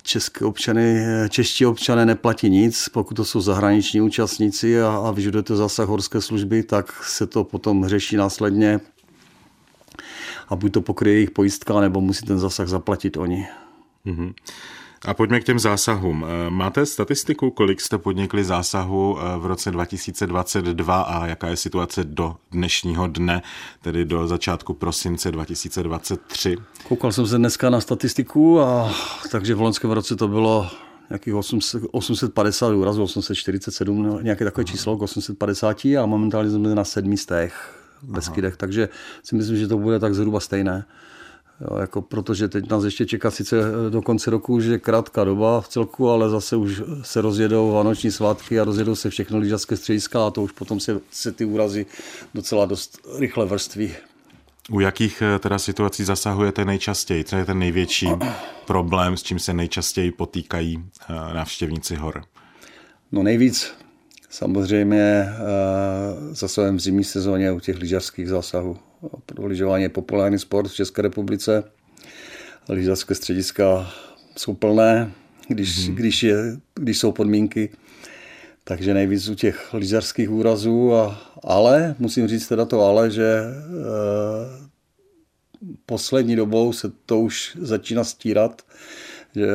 české 0.02 0.44
občany, 0.44 1.06
čeští 1.28 1.66
občané 1.66 2.06
neplatí 2.06 2.50
nic, 2.50 2.88
pokud 2.88 3.14
to 3.14 3.24
jsou 3.24 3.40
zahraniční 3.40 4.00
účastníci 4.00 4.82
a, 4.82 5.02
a 5.06 5.10
vyžadujete 5.10 5.56
zásah 5.56 5.88
horské 5.88 6.20
služby, 6.20 6.62
tak 6.62 7.04
se 7.04 7.26
to 7.26 7.44
potom 7.44 7.88
řeší 7.88 8.16
následně 8.16 8.80
a 10.48 10.56
buď 10.56 10.72
to 10.72 10.80
pokryje 10.80 11.14
jejich 11.16 11.30
pojistka, 11.30 11.80
nebo 11.80 12.00
musí 12.00 12.26
ten 12.26 12.38
zásah 12.38 12.68
zaplatit 12.68 13.16
oni. 13.16 13.46
Mm-hmm. 14.06 14.34
A 15.04 15.14
pojďme 15.14 15.40
k 15.40 15.44
těm 15.44 15.58
zásahům. 15.58 16.26
Eh, 16.28 16.50
máte 16.50 16.86
statistiku, 16.86 17.50
kolik 17.50 17.80
jste 17.80 17.98
podnikli 17.98 18.44
zásahu 18.44 19.18
eh, 19.18 19.38
v 19.38 19.46
roce 19.46 19.70
2022 19.70 21.02
a 21.02 21.26
jaká 21.26 21.48
je 21.48 21.56
situace 21.56 22.04
do 22.04 22.36
dnešního 22.50 23.06
dne, 23.06 23.42
tedy 23.82 24.04
do 24.04 24.26
začátku 24.26 24.74
prosince 24.74 25.32
2023? 25.32 26.56
Koukal 26.88 27.12
jsem 27.12 27.26
se 27.26 27.38
dneska 27.38 27.70
na 27.70 27.80
statistiku 27.80 28.60
a 28.60 28.94
takže 29.30 29.54
v 29.54 29.60
loňském 29.60 29.90
roce 29.90 30.16
to 30.16 30.28
bylo 30.28 30.70
nějakých 31.10 31.34
800, 31.34 31.82
850 31.90 32.72
úrazů, 32.72 33.02
847, 33.02 34.18
nějaké 34.22 34.44
takové 34.44 34.64
číslo 34.64 34.96
k 34.96 35.02
850 35.02 35.84
a 35.84 36.06
momentálně 36.06 36.50
jsme 36.50 36.74
na 36.74 36.84
sedmi 36.84 37.16
stech 37.16 37.83
Beskydech, 38.08 38.56
takže 38.56 38.88
si 39.22 39.34
myslím, 39.34 39.56
že 39.56 39.68
to 39.68 39.78
bude 39.78 39.98
tak 39.98 40.14
zhruba 40.14 40.40
stejné. 40.40 40.84
Jo, 41.60 41.76
jako 41.76 42.02
protože 42.02 42.48
teď 42.48 42.70
nás 42.70 42.84
ještě 42.84 43.06
čeká 43.06 43.30
sice 43.30 43.56
do 43.90 44.02
konce 44.02 44.30
roku 44.30 44.54
už 44.54 44.64
je 44.64 44.78
krátká 44.78 45.24
doba 45.24 45.60
v 45.60 45.68
celku, 45.68 46.10
ale 46.10 46.30
zase 46.30 46.56
už 46.56 46.82
se 47.02 47.20
rozjedou 47.20 47.72
vánoční 47.72 48.10
svátky 48.10 48.60
a 48.60 48.64
rozjedou 48.64 48.94
se 48.94 49.10
všechno 49.10 49.38
lyžařské 49.38 49.76
střediska 49.76 50.26
a 50.26 50.30
to 50.30 50.42
už 50.42 50.52
potom 50.52 50.80
se, 50.80 51.00
se 51.10 51.32
ty 51.32 51.44
úrazy 51.44 51.86
docela 52.34 52.64
dost 52.64 52.98
rychle 53.18 53.46
vrství. 53.46 53.92
U 54.70 54.80
jakých 54.80 55.22
eh, 55.22 55.38
teda 55.38 55.58
situací 55.58 56.04
zasahujete 56.04 56.64
nejčastěji? 56.64 57.24
Co 57.24 57.36
je 57.36 57.44
ten 57.44 57.58
největší 57.58 58.08
problém, 58.66 59.16
s 59.16 59.22
čím 59.22 59.38
se 59.38 59.54
nejčastěji 59.54 60.10
potýkají 60.10 60.84
eh, 60.84 61.34
návštěvníci 61.34 61.94
hor? 61.94 62.24
No 63.12 63.22
nejvíc 63.22 63.74
samozřejmě 64.34 65.28
eh, 65.28 65.34
zasahujeme 66.34 66.78
v 66.78 66.80
zimní 66.80 67.04
sezóně 67.04 67.52
u 67.52 67.60
těch 67.60 67.78
lyžařských 67.78 68.28
zásahů 68.28 68.76
pro 69.26 69.46
lyžování 69.46 69.82
je 69.82 69.88
populární 69.88 70.38
sport 70.38 70.68
v 70.68 70.74
České 70.74 71.02
republice. 71.02 71.64
Lyžařské 72.68 73.14
střediska 73.14 73.90
jsou 74.36 74.54
plné, 74.54 75.12
když, 75.48 75.78
mm-hmm. 75.78 75.94
když, 75.94 76.22
je, 76.22 76.36
když 76.74 76.98
jsou 76.98 77.12
podmínky. 77.12 77.68
Takže 78.64 78.94
nejvíc 78.94 79.28
u 79.28 79.34
těch 79.34 79.74
lyžařských 79.74 80.30
úrazů, 80.30 80.94
a, 80.94 81.20
ale 81.42 81.94
musím 81.98 82.28
říct 82.28 82.48
teda 82.48 82.64
to 82.64 82.80
ale, 82.80 83.10
že 83.10 83.24
e, 83.24 83.44
poslední 85.86 86.36
dobou 86.36 86.72
se 86.72 86.92
to 87.06 87.20
už 87.20 87.56
začíná 87.60 88.04
stírat, 88.04 88.62
že, 89.34 89.46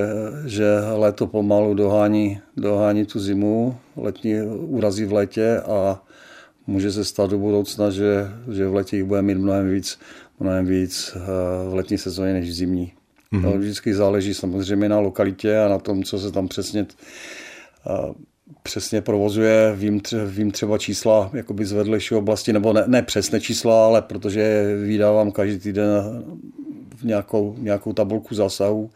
že 0.46 0.66
léto 0.96 1.28
pomalu 1.28 1.74
dohání, 1.74 2.40
dohání 2.58 3.06
tu 3.06 3.20
zimu, 3.20 3.78
letní 3.96 4.42
úrazy 4.52 5.06
v 5.06 5.14
létě 5.14 5.60
a 5.60 6.04
může 6.68 6.92
se 6.92 7.06
stát 7.06 7.30
do 7.30 7.38
budoucna, 7.38 7.92
že, 7.92 8.28
že 8.52 8.68
v 8.68 8.76
letě 8.76 8.96
jich 8.96 9.06
bude 9.06 9.22
mít 9.22 9.38
mnohem 9.38 9.70
víc, 9.70 10.00
mnohem 10.40 10.66
víc 10.66 11.12
eh, 11.16 11.20
v 11.70 11.74
letní 11.74 11.98
sezóně 11.98 12.34
než 12.34 12.50
v 12.50 12.54
zimní. 12.54 12.94
Mm-hmm. 13.34 13.52
To 13.52 13.58
vždycky 13.58 13.94
záleží 13.94 14.34
samozřejmě 14.34 14.90
na 14.90 15.00
lokalitě 15.00 15.60
a 15.60 15.68
na 15.68 15.80
tom, 15.80 16.04
co 16.04 16.20
se 16.20 16.32
tam 16.32 16.48
přesně 16.48 16.86
eh, 17.88 18.14
přesně 18.64 19.02
provozuje, 19.02 19.74
vím, 19.76 20.00
tře, 20.00 20.26
vím 20.26 20.52
třeba 20.52 20.78
čísla 20.78 21.30
jakoby 21.34 21.66
z 21.66 21.72
vedlejší 21.72 22.16
oblasti, 22.16 22.54
nebo 22.54 22.74
ne, 22.74 22.84
ne 22.88 23.02
přesné 23.02 23.42
čísla, 23.42 23.86
ale 23.86 24.02
protože 24.02 24.76
vydávám 24.84 25.32
každý 25.32 25.60
týden 25.60 25.90
v 26.96 27.04
nějakou, 27.04 27.56
nějakou 27.58 27.94
tabulku 27.94 28.36
zásahů, 28.36 28.90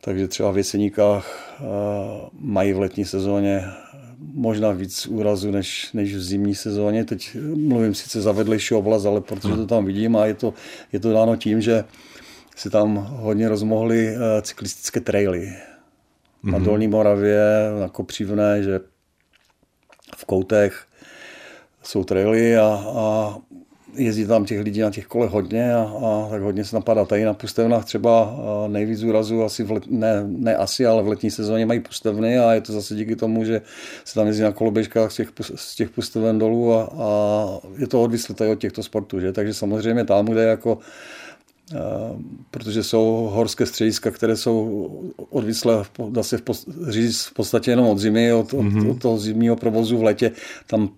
takže 0.00 0.28
třeba 0.28 0.50
v 0.50 0.56
Jeseníkách 0.56 1.56
uh, 1.60 1.66
mají 2.32 2.72
v 2.72 2.78
letní 2.78 3.04
sezóně 3.04 3.64
možná 4.20 4.70
víc 4.70 5.06
úrazu 5.06 5.50
než, 5.50 5.92
než 5.92 6.14
v 6.14 6.22
zimní 6.22 6.54
sezóně. 6.54 7.04
Teď 7.04 7.36
mluvím 7.54 7.94
sice 7.94 8.20
za 8.20 8.32
vedlejší 8.32 8.74
oblast, 8.74 9.04
ale 9.04 9.20
protože 9.20 9.54
to 9.54 9.66
tam 9.66 9.84
vidím 9.84 10.16
a 10.16 10.26
je 10.26 10.34
to, 10.34 10.54
je 10.92 11.00
to 11.00 11.12
dáno 11.12 11.36
tím, 11.36 11.60
že 11.60 11.84
se 12.56 12.70
tam 12.70 12.96
hodně 12.96 13.48
rozmohly 13.48 14.08
eh, 14.08 14.42
cyklistické 14.42 15.00
traily. 15.00 15.52
Na 16.42 16.58
mm-hmm. 16.58 16.64
Dolní 16.64 16.88
Moravě, 16.88 17.40
na 17.80 17.88
Kopřivné, 17.88 18.62
že 18.62 18.80
v 20.16 20.24
koutech 20.24 20.86
jsou 21.82 22.04
traily 22.04 22.56
a, 22.56 22.84
a 22.96 23.36
jezdí 23.94 24.26
tam 24.26 24.44
těch 24.44 24.60
lidí 24.60 24.80
na 24.80 24.90
těch 24.90 25.06
kolech 25.06 25.30
hodně 25.30 25.74
a, 25.74 25.82
a 25.82 26.28
tak 26.30 26.42
hodně 26.42 26.64
se 26.64 26.76
napadá. 26.76 27.04
Tady 27.04 27.24
na 27.24 27.34
pustevnách 27.34 27.84
třeba 27.84 28.36
nejvíc 28.68 29.02
úrazů 29.02 29.44
asi 29.44 29.62
v 29.62 29.70
let, 29.70 29.82
ne, 29.86 30.24
ne 30.26 30.56
asi, 30.56 30.86
ale 30.86 31.02
v 31.02 31.08
letní 31.08 31.30
sezóně 31.30 31.66
mají 31.66 31.80
pustevny 31.80 32.38
a 32.38 32.52
je 32.52 32.60
to 32.60 32.72
zase 32.72 32.94
díky 32.94 33.16
tomu, 33.16 33.44
že 33.44 33.62
se 34.04 34.14
tam 34.14 34.26
jezdí 34.26 34.42
na 34.42 34.52
koloběžkách 34.52 35.12
z 35.12 35.16
těch, 35.16 35.28
z 35.54 35.76
těch 35.76 35.90
pusteven 35.90 36.38
dolů 36.38 36.74
a, 36.74 36.92
a 36.98 37.46
je 37.78 37.86
to 37.86 38.02
odvislé 38.02 38.48
od 38.48 38.58
těchto 38.58 38.82
sportů. 38.82 39.20
Že? 39.20 39.32
Takže 39.32 39.54
samozřejmě 39.54 40.04
tam, 40.04 40.26
kde 40.26 40.42
jako 40.42 40.78
protože 42.50 42.82
jsou 42.82 43.30
horské 43.32 43.66
střediska, 43.66 44.10
které 44.10 44.36
jsou 44.36 44.90
odvislé, 45.30 45.84
dá 46.08 46.22
se 46.22 46.38
v, 46.38 46.42
říct 46.88 47.24
v 47.24 47.34
podstatě 47.34 47.70
jenom 47.70 47.86
od 47.86 47.98
zimy, 47.98 48.32
od, 48.32 48.52
mm-hmm. 48.52 48.90
od, 48.90 48.90
od 48.90 49.02
toho 49.02 49.18
zimního 49.18 49.56
provozu 49.56 49.98
v 49.98 50.02
letě, 50.02 50.32
tam 50.66 50.90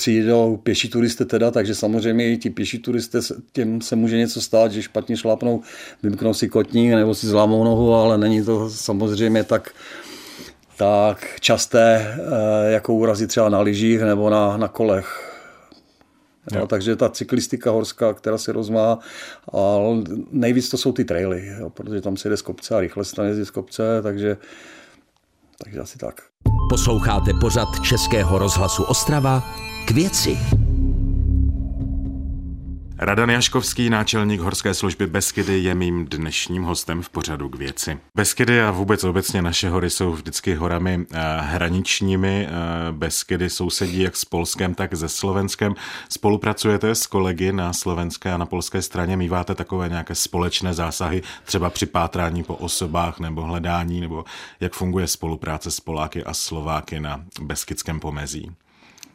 přijdou 0.00 0.56
pěší 0.56 0.88
turisty 0.88 1.24
teda, 1.24 1.50
takže 1.50 1.74
samozřejmě 1.74 2.32
i 2.32 2.36
ti 2.36 2.50
pěší 2.50 2.78
turisté, 2.78 3.18
těm 3.52 3.80
se 3.80 3.96
může 3.96 4.16
něco 4.16 4.40
stát, 4.40 4.72
že 4.72 4.82
špatně 4.82 5.16
šlápnou, 5.16 5.62
vymknou 6.02 6.34
si 6.34 6.48
kotník 6.48 6.90
nebo 6.90 7.14
si 7.14 7.26
zlámou 7.26 7.64
nohu, 7.64 7.94
ale 7.94 8.18
není 8.18 8.44
to 8.44 8.70
samozřejmě 8.70 9.44
tak, 9.44 9.70
tak 10.78 11.40
časté 11.40 12.16
eh, 12.18 12.72
jako 12.72 12.94
úrazy 12.94 13.26
třeba 13.26 13.48
na 13.48 13.60
lyžích 13.60 14.00
nebo 14.00 14.30
na, 14.30 14.56
na 14.56 14.68
kolech. 14.68 15.32
No, 16.54 16.66
takže 16.66 16.96
ta 16.96 17.08
cyklistika 17.08 17.70
horská, 17.70 18.14
která 18.14 18.38
se 18.38 18.52
rozmá, 18.52 18.98
a 19.52 19.78
nejvíc 20.30 20.68
to 20.68 20.78
jsou 20.78 20.92
ty 20.92 21.04
traily, 21.04 21.46
jo, 21.60 21.70
protože 21.70 22.00
tam 22.00 22.16
se 22.16 22.28
jde 22.28 22.36
z 22.36 22.42
kopce 22.42 22.74
a 22.74 22.80
rychle 22.80 23.04
se 23.04 23.16
tam 23.16 23.26
jezdí 23.26 23.44
z 23.44 23.50
kopce, 23.50 23.82
takže, 24.02 24.36
takže 25.64 25.80
asi 25.80 25.98
tak. 25.98 26.22
Posloucháte 26.68 27.34
pořad 27.34 27.80
Českého 27.80 28.38
rozhlasu 28.38 28.82
Ostrava 28.82 29.42
k 29.86 29.90
věci. 29.90 30.65
Radan 32.98 33.30
Jaškovský, 33.30 33.90
náčelník 33.90 34.40
Horské 34.40 34.74
služby 34.74 35.06
Beskydy, 35.06 35.58
je 35.58 35.74
mým 35.74 36.06
dnešním 36.06 36.62
hostem 36.62 37.02
v 37.02 37.10
pořadu 37.10 37.48
k 37.48 37.54
věci. 37.54 37.98
Beskydy 38.14 38.60
a 38.60 38.70
vůbec 38.70 39.04
obecně 39.04 39.42
naše 39.42 39.68
hory 39.68 39.90
jsou 39.90 40.12
vždycky 40.12 40.54
horami 40.54 41.06
eh, 41.12 41.18
hraničními. 41.40 42.48
Eh, 42.48 42.52
Beskydy 42.92 43.50
sousedí 43.50 44.00
jak 44.00 44.16
s 44.16 44.24
Polskem, 44.24 44.74
tak 44.74 44.96
se 44.96 45.08
Slovenskem. 45.08 45.74
Spolupracujete 46.08 46.94
s 46.94 47.06
kolegy 47.06 47.52
na 47.52 47.72
slovenské 47.72 48.32
a 48.32 48.36
na 48.36 48.46
polské 48.46 48.82
straně? 48.82 49.16
Míváte 49.16 49.54
takové 49.54 49.88
nějaké 49.88 50.14
společné 50.14 50.74
zásahy, 50.74 51.22
třeba 51.44 51.70
při 51.70 51.86
pátrání 51.86 52.42
po 52.42 52.54
osobách 52.54 53.20
nebo 53.20 53.42
hledání, 53.42 54.00
nebo 54.00 54.24
jak 54.60 54.72
funguje 54.72 55.06
spolupráce 55.06 55.70
s 55.70 55.80
Poláky 55.80 56.24
a 56.24 56.34
Slováky 56.34 57.00
na 57.00 57.24
Beskydském 57.42 58.00
pomezí? 58.00 58.50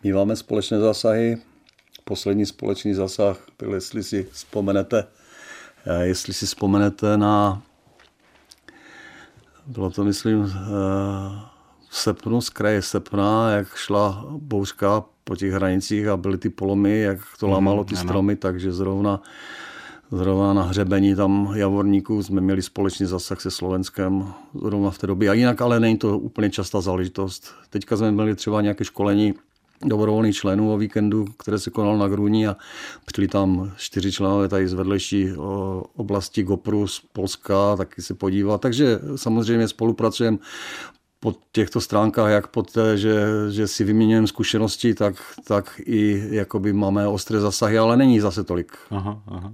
Míváme 0.04 0.36
společné 0.36 0.80
zásahy, 0.80 1.38
poslední 2.03 2.46
společný 2.46 2.93
zasah 2.93 3.38
byl, 3.60 3.74
jestli 3.74 4.03
si 4.03 4.27
vzpomenete, 4.31 5.08
eh, 5.86 6.05
jestli 6.05 6.34
si 6.34 6.46
vzpomenete 6.46 7.17
na, 7.17 7.62
bylo 9.65 9.89
to 9.89 10.03
myslím 10.03 10.43
eh, 10.43 10.51
v 11.89 11.98
srpnu, 11.98 12.41
z 12.41 12.50
kraje 12.50 12.81
srpna, 12.81 13.51
jak 13.51 13.75
šla 13.75 14.25
bouřka 14.29 15.03
po 15.24 15.36
těch 15.36 15.51
hranicích 15.51 16.08
a 16.08 16.17
byly 16.17 16.38
ty 16.38 16.50
polomy, 16.50 17.00
jak 17.00 17.20
to 17.39 17.46
mhm, 17.46 17.53
lámalo 17.53 17.84
ty 17.84 17.96
stromy, 17.96 18.36
takže 18.36 18.72
zrovna 18.72 19.22
Zrovna 20.13 20.53
na 20.53 20.63
hřebení 20.63 21.15
tam 21.15 21.53
Javorníků 21.55 22.24
jsme 22.24 22.41
měli 22.41 22.62
společný 22.62 23.05
zasah 23.05 23.41
se 23.41 23.51
Slovenskem 23.51 24.34
zrovna 24.62 24.91
v 24.91 24.98
té 24.98 25.08
době. 25.08 25.29
A 25.29 25.34
jinak 25.34 25.62
ale 25.62 25.79
není 25.79 25.98
to 25.98 26.20
úplně 26.20 26.50
častá 26.50 26.81
záležitost. 26.81 27.53
Teďka 27.70 27.98
jsme 27.98 28.12
měli 28.12 28.36
třeba 28.36 28.62
nějaké 28.62 28.86
školení 28.86 29.34
dobrovolných 29.86 30.36
členů 30.36 30.74
o 30.74 30.78
víkendu, 30.78 31.26
které 31.38 31.60
se 31.60 31.70
konalo 31.70 31.98
na 31.98 32.08
Gruni 32.08 32.48
a 32.48 32.56
přijeli 33.06 33.28
tam 33.28 33.72
čtyři 33.78 34.12
členové 34.12 34.48
tady 34.48 34.68
z 34.68 34.74
vedlejší 34.74 35.30
oblasti 35.96 36.44
Gopru 36.44 36.88
z 36.88 37.02
Polska 37.14 37.76
taky 37.76 38.02
se 38.02 38.14
podívat. 38.14 38.62
Takže 38.62 39.00
samozřejmě 39.16 39.68
spolupracujeme 39.68 40.38
po 41.24 41.34
těchto 41.51 41.82
stránkách, 41.82 42.32
jak 42.32 42.48
po 42.48 42.63
té, 42.63 42.98
že, 42.98 43.25
že 43.50 43.68
si 43.68 43.84
vyměňujeme 43.84 44.28
zkušenosti, 44.28 44.94
tak, 44.94 45.16
tak 45.48 45.82
i 45.86 46.28
jakoby 46.30 46.74
máme 46.74 47.08
ostré 47.08 47.40
zasahy, 47.40 47.78
ale 47.78 47.98
není 47.98 48.20
zase 48.20 48.44
tolik. 48.44 48.78
Aha, 48.92 49.22
aha. 49.28 49.54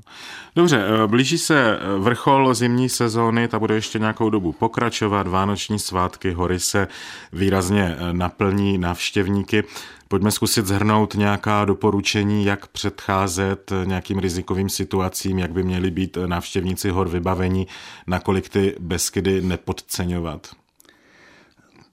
Dobře, 0.56 0.86
eh, 1.04 1.08
blíží 1.08 1.38
se 1.38 1.80
eh, 1.80 2.00
vrchol 2.00 2.54
zimní 2.54 2.90
sezóny, 2.90 3.48
ta 3.48 3.60
bude 3.60 3.76
ještě 3.76 4.00
nějakou 4.00 4.30
dobu 4.30 4.52
pokračovat, 4.52 5.28
vánoční 5.28 5.80
svátky, 5.80 6.32
hory 6.32 6.60
se 6.60 6.88
výrazně 7.34 7.96
eh, 8.00 8.14
naplní 8.14 8.78
návštěvníky. 8.78 9.64
Pojďme 10.08 10.32
zkusit 10.32 10.66
zhrnout 10.66 11.16
nějaká 11.16 11.66
doporučení, 11.66 12.46
jak 12.46 12.68
předcházet 12.68 13.72
nějakým 13.86 14.20
rizikovým 14.20 14.70
situacím, 14.70 15.40
jak 15.40 15.52
by 15.52 15.64
měli 15.64 15.92
být 15.92 16.18
návštěvníci 16.26 16.90
hor 16.90 17.10
vybavení, 17.10 17.68
nakolik 18.08 18.50
ty 18.50 18.76
beskydy 18.80 19.42
nepodceňovat. 19.42 20.48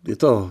Je 0.09 0.17
to, 0.17 0.51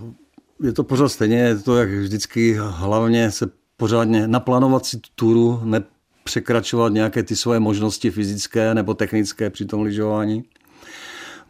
je 0.62 0.72
to 0.72 0.84
pořád 0.84 1.08
stejně, 1.08 1.36
je 1.36 1.58
to 1.58 1.76
jak 1.76 1.88
vždycky, 1.88 2.58
hlavně 2.60 3.30
se 3.30 3.50
pořádně 3.76 4.28
naplánovat 4.28 4.86
si 4.86 5.00
turu, 5.14 5.60
nepřekračovat 5.64 6.92
nějaké 6.92 7.22
ty 7.22 7.36
svoje 7.36 7.60
možnosti 7.60 8.10
fyzické 8.10 8.74
nebo 8.74 8.94
technické 8.94 9.50
při 9.50 9.64
tom 9.64 9.82
lyžování. 9.82 10.44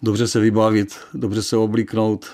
Dobře 0.03 0.29
se 0.29 0.41
vybavit, 0.41 0.97
dobře 1.15 1.43
se 1.43 1.57
oblíknout, 1.57 2.27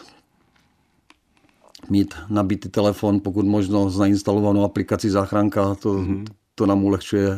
mít 1.91 2.15
nabitý 2.29 2.69
telefon, 2.69 3.21
pokud 3.21 3.47
možno 3.47 3.91
zainstalovanou 3.91 4.65
aplikaci 4.65 5.11
záchranka, 5.11 5.75
to, 5.75 5.95
mm-hmm. 5.95 6.25
to 6.55 6.67
nám 6.67 6.85
ulehčuje 6.85 7.37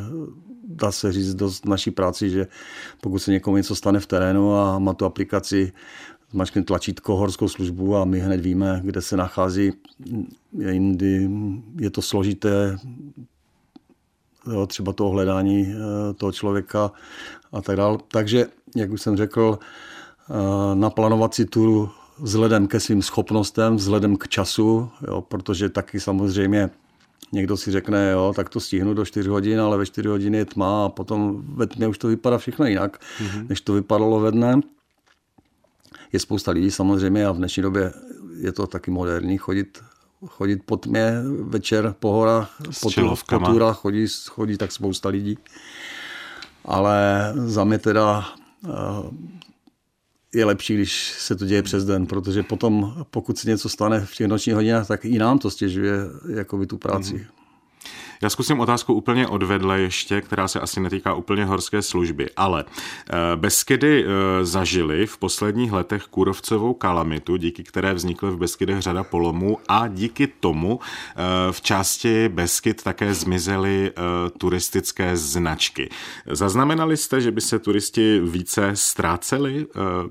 dá 0.74 0.92
se 0.92 1.12
říct 1.12 1.34
dost 1.34 1.66
naší 1.66 1.90
práci, 1.90 2.30
že 2.30 2.46
pokud 3.00 3.18
se 3.18 3.30
někomu 3.30 3.56
něco 3.56 3.74
stane 3.74 4.00
v 4.00 4.06
terénu 4.06 4.56
a 4.56 4.78
má 4.78 4.94
tu 4.94 5.04
aplikaci, 5.04 5.72
zmačkne 6.32 6.62
tlačítko 6.62 7.16
horskou 7.16 7.48
službu 7.48 7.96
a 7.96 8.04
my 8.04 8.20
hned 8.20 8.40
víme, 8.40 8.80
kde 8.84 9.00
se 9.00 9.16
nachází. 9.16 9.72
Jindy 10.58 11.30
je 11.80 11.90
to 11.90 12.02
složité, 12.02 12.78
jo, 14.52 14.66
třeba 14.66 14.92
toho 14.92 15.10
hledání 15.10 15.66
eh, 15.68 16.14
toho 16.14 16.32
člověka 16.32 16.90
a 17.52 17.62
tak 17.62 17.76
dále. 17.76 17.98
Takže, 18.08 18.46
jak 18.76 18.90
už 18.90 19.02
jsem 19.02 19.16
řekl, 19.16 19.58
eh, 19.60 20.74
naplánovat 20.74 21.34
si 21.34 21.44
turu 21.44 21.90
vzhledem 22.18 22.66
ke 22.66 22.80
svým 22.80 23.02
schopnostem, 23.02 23.76
vzhledem 23.76 24.16
k 24.16 24.28
času, 24.28 24.90
jo, 25.08 25.20
protože 25.20 25.68
taky 25.68 26.00
samozřejmě 26.00 26.70
někdo 27.32 27.56
si 27.56 27.72
řekne, 27.72 28.10
jo, 28.10 28.32
tak 28.36 28.48
to 28.48 28.60
stihnu 28.60 28.94
do 28.94 29.04
4 29.04 29.28
hodin, 29.28 29.60
ale 29.60 29.78
ve 29.78 29.86
4 29.86 30.08
hodiny 30.08 30.38
je 30.38 30.44
tma 30.44 30.84
a 30.84 30.88
potom 30.88 31.42
ve 31.46 31.66
tmě 31.66 31.88
už 31.88 31.98
to 31.98 32.08
vypadá 32.08 32.38
všechno 32.38 32.66
jinak, 32.66 33.00
mm-hmm. 33.00 33.46
než 33.48 33.60
to 33.60 33.72
vypadalo 33.72 34.20
ve 34.20 34.32
dne. 34.32 34.60
Je 36.12 36.20
spousta 36.20 36.50
lidí 36.50 36.70
samozřejmě 36.70 37.26
a 37.26 37.32
v 37.32 37.36
dnešní 37.36 37.62
době 37.62 37.92
je 38.36 38.52
to 38.52 38.66
taky 38.66 38.90
moderní 38.90 39.38
chodit 39.38 39.82
chodit 40.26 40.62
po 40.66 40.76
tmě 40.76 41.14
večer 41.40 41.94
po 41.98 42.12
horách, 42.12 42.56
po, 42.80 42.90
po 43.28 43.38
turách 43.38 43.76
chodí, 43.76 44.06
chodí 44.28 44.56
tak 44.56 44.72
spousta 44.72 45.08
lidí. 45.08 45.38
Ale 46.64 47.32
za 47.46 47.64
mě 47.64 47.78
teda 47.78 48.28
eh, 48.64 48.70
je 50.34 50.44
lepší, 50.44 50.74
když 50.74 51.14
se 51.18 51.36
to 51.36 51.46
děje 51.46 51.62
přes 51.62 51.84
den, 51.84 52.06
protože 52.06 52.42
potom, 52.42 53.04
pokud 53.10 53.38
se 53.38 53.50
něco 53.50 53.68
stane 53.68 54.00
v 54.00 54.14
těch 54.14 54.26
nočních 54.26 54.54
hodinách, 54.54 54.88
tak 54.88 55.04
i 55.04 55.18
nám 55.18 55.38
to 55.38 55.50
stěžuje 55.50 55.96
jakoby 56.34 56.66
tu 56.66 56.78
práci. 56.78 57.14
Mm-hmm. 57.14 57.41
Já 58.22 58.30
zkusím 58.30 58.60
otázku 58.60 58.94
úplně 58.94 59.28
odvedle 59.28 59.80
ještě, 59.80 60.20
která 60.20 60.48
se 60.48 60.60
asi 60.60 60.80
netýká 60.80 61.14
úplně 61.14 61.44
horské 61.44 61.82
služby, 61.82 62.30
ale 62.36 62.64
eh, 62.64 63.16
Beskydy 63.36 64.04
eh, 64.04 64.44
zažili 64.44 65.06
v 65.06 65.18
posledních 65.18 65.72
letech 65.72 66.02
kůrovcovou 66.02 66.74
kalamitu, 66.74 67.36
díky 67.36 67.62
které 67.64 67.94
vznikly 67.94 68.30
v 68.30 68.36
Beskydech 68.36 68.82
řada 68.82 69.04
polomů 69.04 69.58
a 69.68 69.88
díky 69.88 70.26
tomu 70.26 70.80
eh, 70.80 71.52
v 71.52 71.60
části 71.60 72.28
Beskyd 72.28 72.82
také 72.82 73.14
zmizely 73.14 73.92
turistické 74.38 75.16
značky. 75.16 75.88
Zaznamenali 76.30 76.96
jste, 76.96 77.20
že 77.20 77.30
by 77.30 77.40
se 77.40 77.58
turisti 77.58 78.20
více 78.20 78.70
ztráceli 78.74 79.66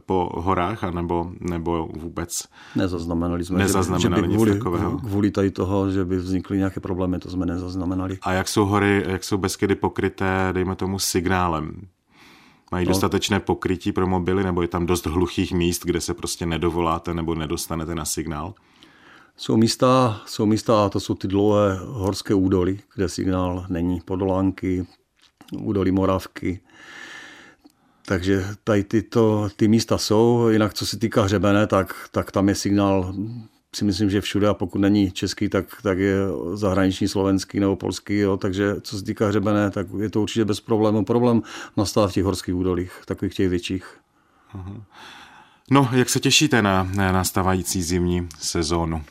po 0.06 0.30
horách, 0.34 0.84
anebo, 0.84 1.32
nebo 1.39 1.89
vůbec? 1.93 2.43
Nezaznamenali 2.76 3.45
jsme, 3.45 3.60
Nezaznamenali 3.60 4.21
že 4.21 4.28
by, 4.28 4.45
že 4.45 4.54
by 4.54 4.60
kvůli, 4.60 5.00
kvůli 5.00 5.32
tady 5.32 5.52
toho, 5.52 5.91
že 5.91 6.06
by 6.06 6.17
vznikly 6.17 6.58
nějaké 6.58 6.80
problémy, 6.80 7.19
to 7.19 7.30
jsme 7.30 7.45
nezaznamenali 7.45 8.00
zaznamenali. 8.01 8.17
A 8.21 8.33
jak 8.33 8.47
jsou 8.47 8.65
hory, 8.65 9.03
jak 9.07 9.23
jsou 9.23 9.37
Beskydy 9.37 9.75
pokryté, 9.75 10.49
dejme 10.51 10.75
tomu, 10.75 10.99
signálem? 10.99 11.87
Mají 12.71 12.85
no. 12.85 12.89
dostatečné 12.89 13.39
pokrytí 13.39 13.91
pro 13.91 14.07
mobily, 14.07 14.43
nebo 14.43 14.61
je 14.61 14.67
tam 14.67 14.85
dost 14.85 15.05
hluchých 15.05 15.51
míst, 15.51 15.85
kde 15.85 16.01
se 16.01 16.13
prostě 16.13 16.45
nedovoláte 16.45 17.13
nebo 17.13 17.35
nedostanete 17.35 17.95
na 17.95 18.05
signál? 18.05 18.53
Jsou 19.37 19.57
místa, 19.57 20.21
jsou 20.25 20.45
místa, 20.45 20.85
a 20.85 20.89
to 20.89 20.99
jsou 20.99 21.15
ty 21.15 21.27
dlouhé 21.27 21.79
horské 21.83 22.33
údoly, 22.33 22.79
kde 22.95 23.09
signál 23.09 23.65
není. 23.69 24.01
Podolánky, 24.01 24.87
údolí 25.53 25.91
Moravky. 25.91 26.59
Takže 28.05 28.45
tady 28.63 28.83
tyto, 28.83 29.49
ty 29.55 29.67
místa 29.67 29.97
jsou, 29.97 30.49
jinak 30.49 30.73
co 30.73 30.85
se 30.85 30.99
týká 30.99 31.23
hřebene, 31.23 31.67
tak, 31.67 32.09
tak 32.11 32.31
tam 32.31 32.49
je 32.49 32.55
signál 32.55 33.13
si 33.75 33.86
myslím, 33.86 34.10
že 34.10 34.21
všude 34.21 34.47
a 34.47 34.53
pokud 34.53 34.77
není 34.77 35.12
český, 35.12 35.49
tak, 35.49 35.65
tak 35.81 35.97
je 35.97 36.17
zahraniční 36.53 37.07
slovenský 37.07 37.60
nebo 37.60 37.75
polský, 37.75 38.17
jo. 38.17 38.38
takže 38.38 38.75
co 38.81 38.97
se 38.99 39.05
týká 39.05 39.27
hřebene, 39.27 39.71
tak 39.71 39.88
je 39.97 40.10
to 40.10 40.21
určitě 40.21 40.45
bez 40.45 40.60
problému. 40.60 41.05
Problém 41.05 41.41
nastává 41.77 42.07
v 42.07 42.13
těch 42.13 42.23
horských 42.23 42.55
údolích, 42.55 42.91
takových 43.05 43.36
těch 43.36 43.49
větších. 43.49 43.97
No, 45.71 45.89
jak 45.91 46.10
se 46.10 46.19
těšíte 46.19 46.62
na, 46.62 46.84
na 46.95 47.12
nastávající 47.12 47.81
zimní 47.81 48.29
sezónu? 48.39 49.03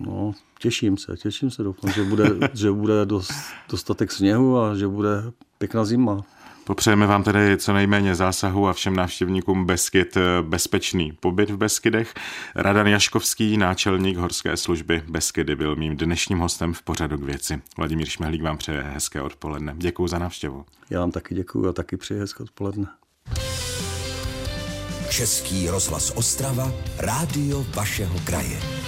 No, 0.00 0.34
těším 0.58 0.96
se, 0.96 1.16
těším 1.16 1.50
se, 1.50 1.62
doufám, 1.62 1.92
že 1.92 2.04
bude, 2.04 2.30
že 2.54 2.72
bude 2.72 3.06
dost, 3.06 3.32
dostatek 3.70 4.12
sněhu 4.12 4.58
a 4.58 4.74
že 4.76 4.88
bude 4.88 5.22
pěkná 5.58 5.84
zima. 5.84 6.24
Popřejeme 6.64 7.06
vám 7.06 7.22
tedy 7.22 7.56
co 7.56 7.72
nejméně 7.72 8.14
zásahu 8.14 8.68
a 8.68 8.72
všem 8.72 8.96
návštěvníkům 8.96 9.66
Beskyd 9.66 10.16
bezpečný 10.42 11.12
pobyt 11.12 11.50
v 11.50 11.56
Beskydech. 11.56 12.14
Radan 12.54 12.86
Jaškovský, 12.86 13.56
náčelník 13.56 14.16
horské 14.16 14.56
služby 14.56 15.02
Beskydy, 15.08 15.56
byl 15.56 15.76
mým 15.76 15.96
dnešním 15.96 16.38
hostem 16.38 16.74
v 16.74 16.82
pořadu 16.82 17.18
k 17.18 17.22
věci. 17.22 17.60
Vladimír 17.78 18.08
Šmehlík 18.08 18.42
vám 18.42 18.58
přeje 18.58 18.82
hezké 18.82 19.22
odpoledne. 19.22 19.74
Děkuji 19.76 20.06
za 20.06 20.18
návštěvu. 20.18 20.64
Já 20.90 21.00
vám 21.00 21.10
taky 21.10 21.34
děkuji 21.34 21.68
a 21.68 21.72
taky 21.72 21.96
přeji 21.96 22.20
hezké 22.20 22.42
odpoledne. 22.42 22.86
Český 25.10 25.68
rozhlas 25.68 26.10
Ostrava, 26.10 26.72
rádio 26.98 27.66
vašeho 27.74 28.20
kraje. 28.24 28.83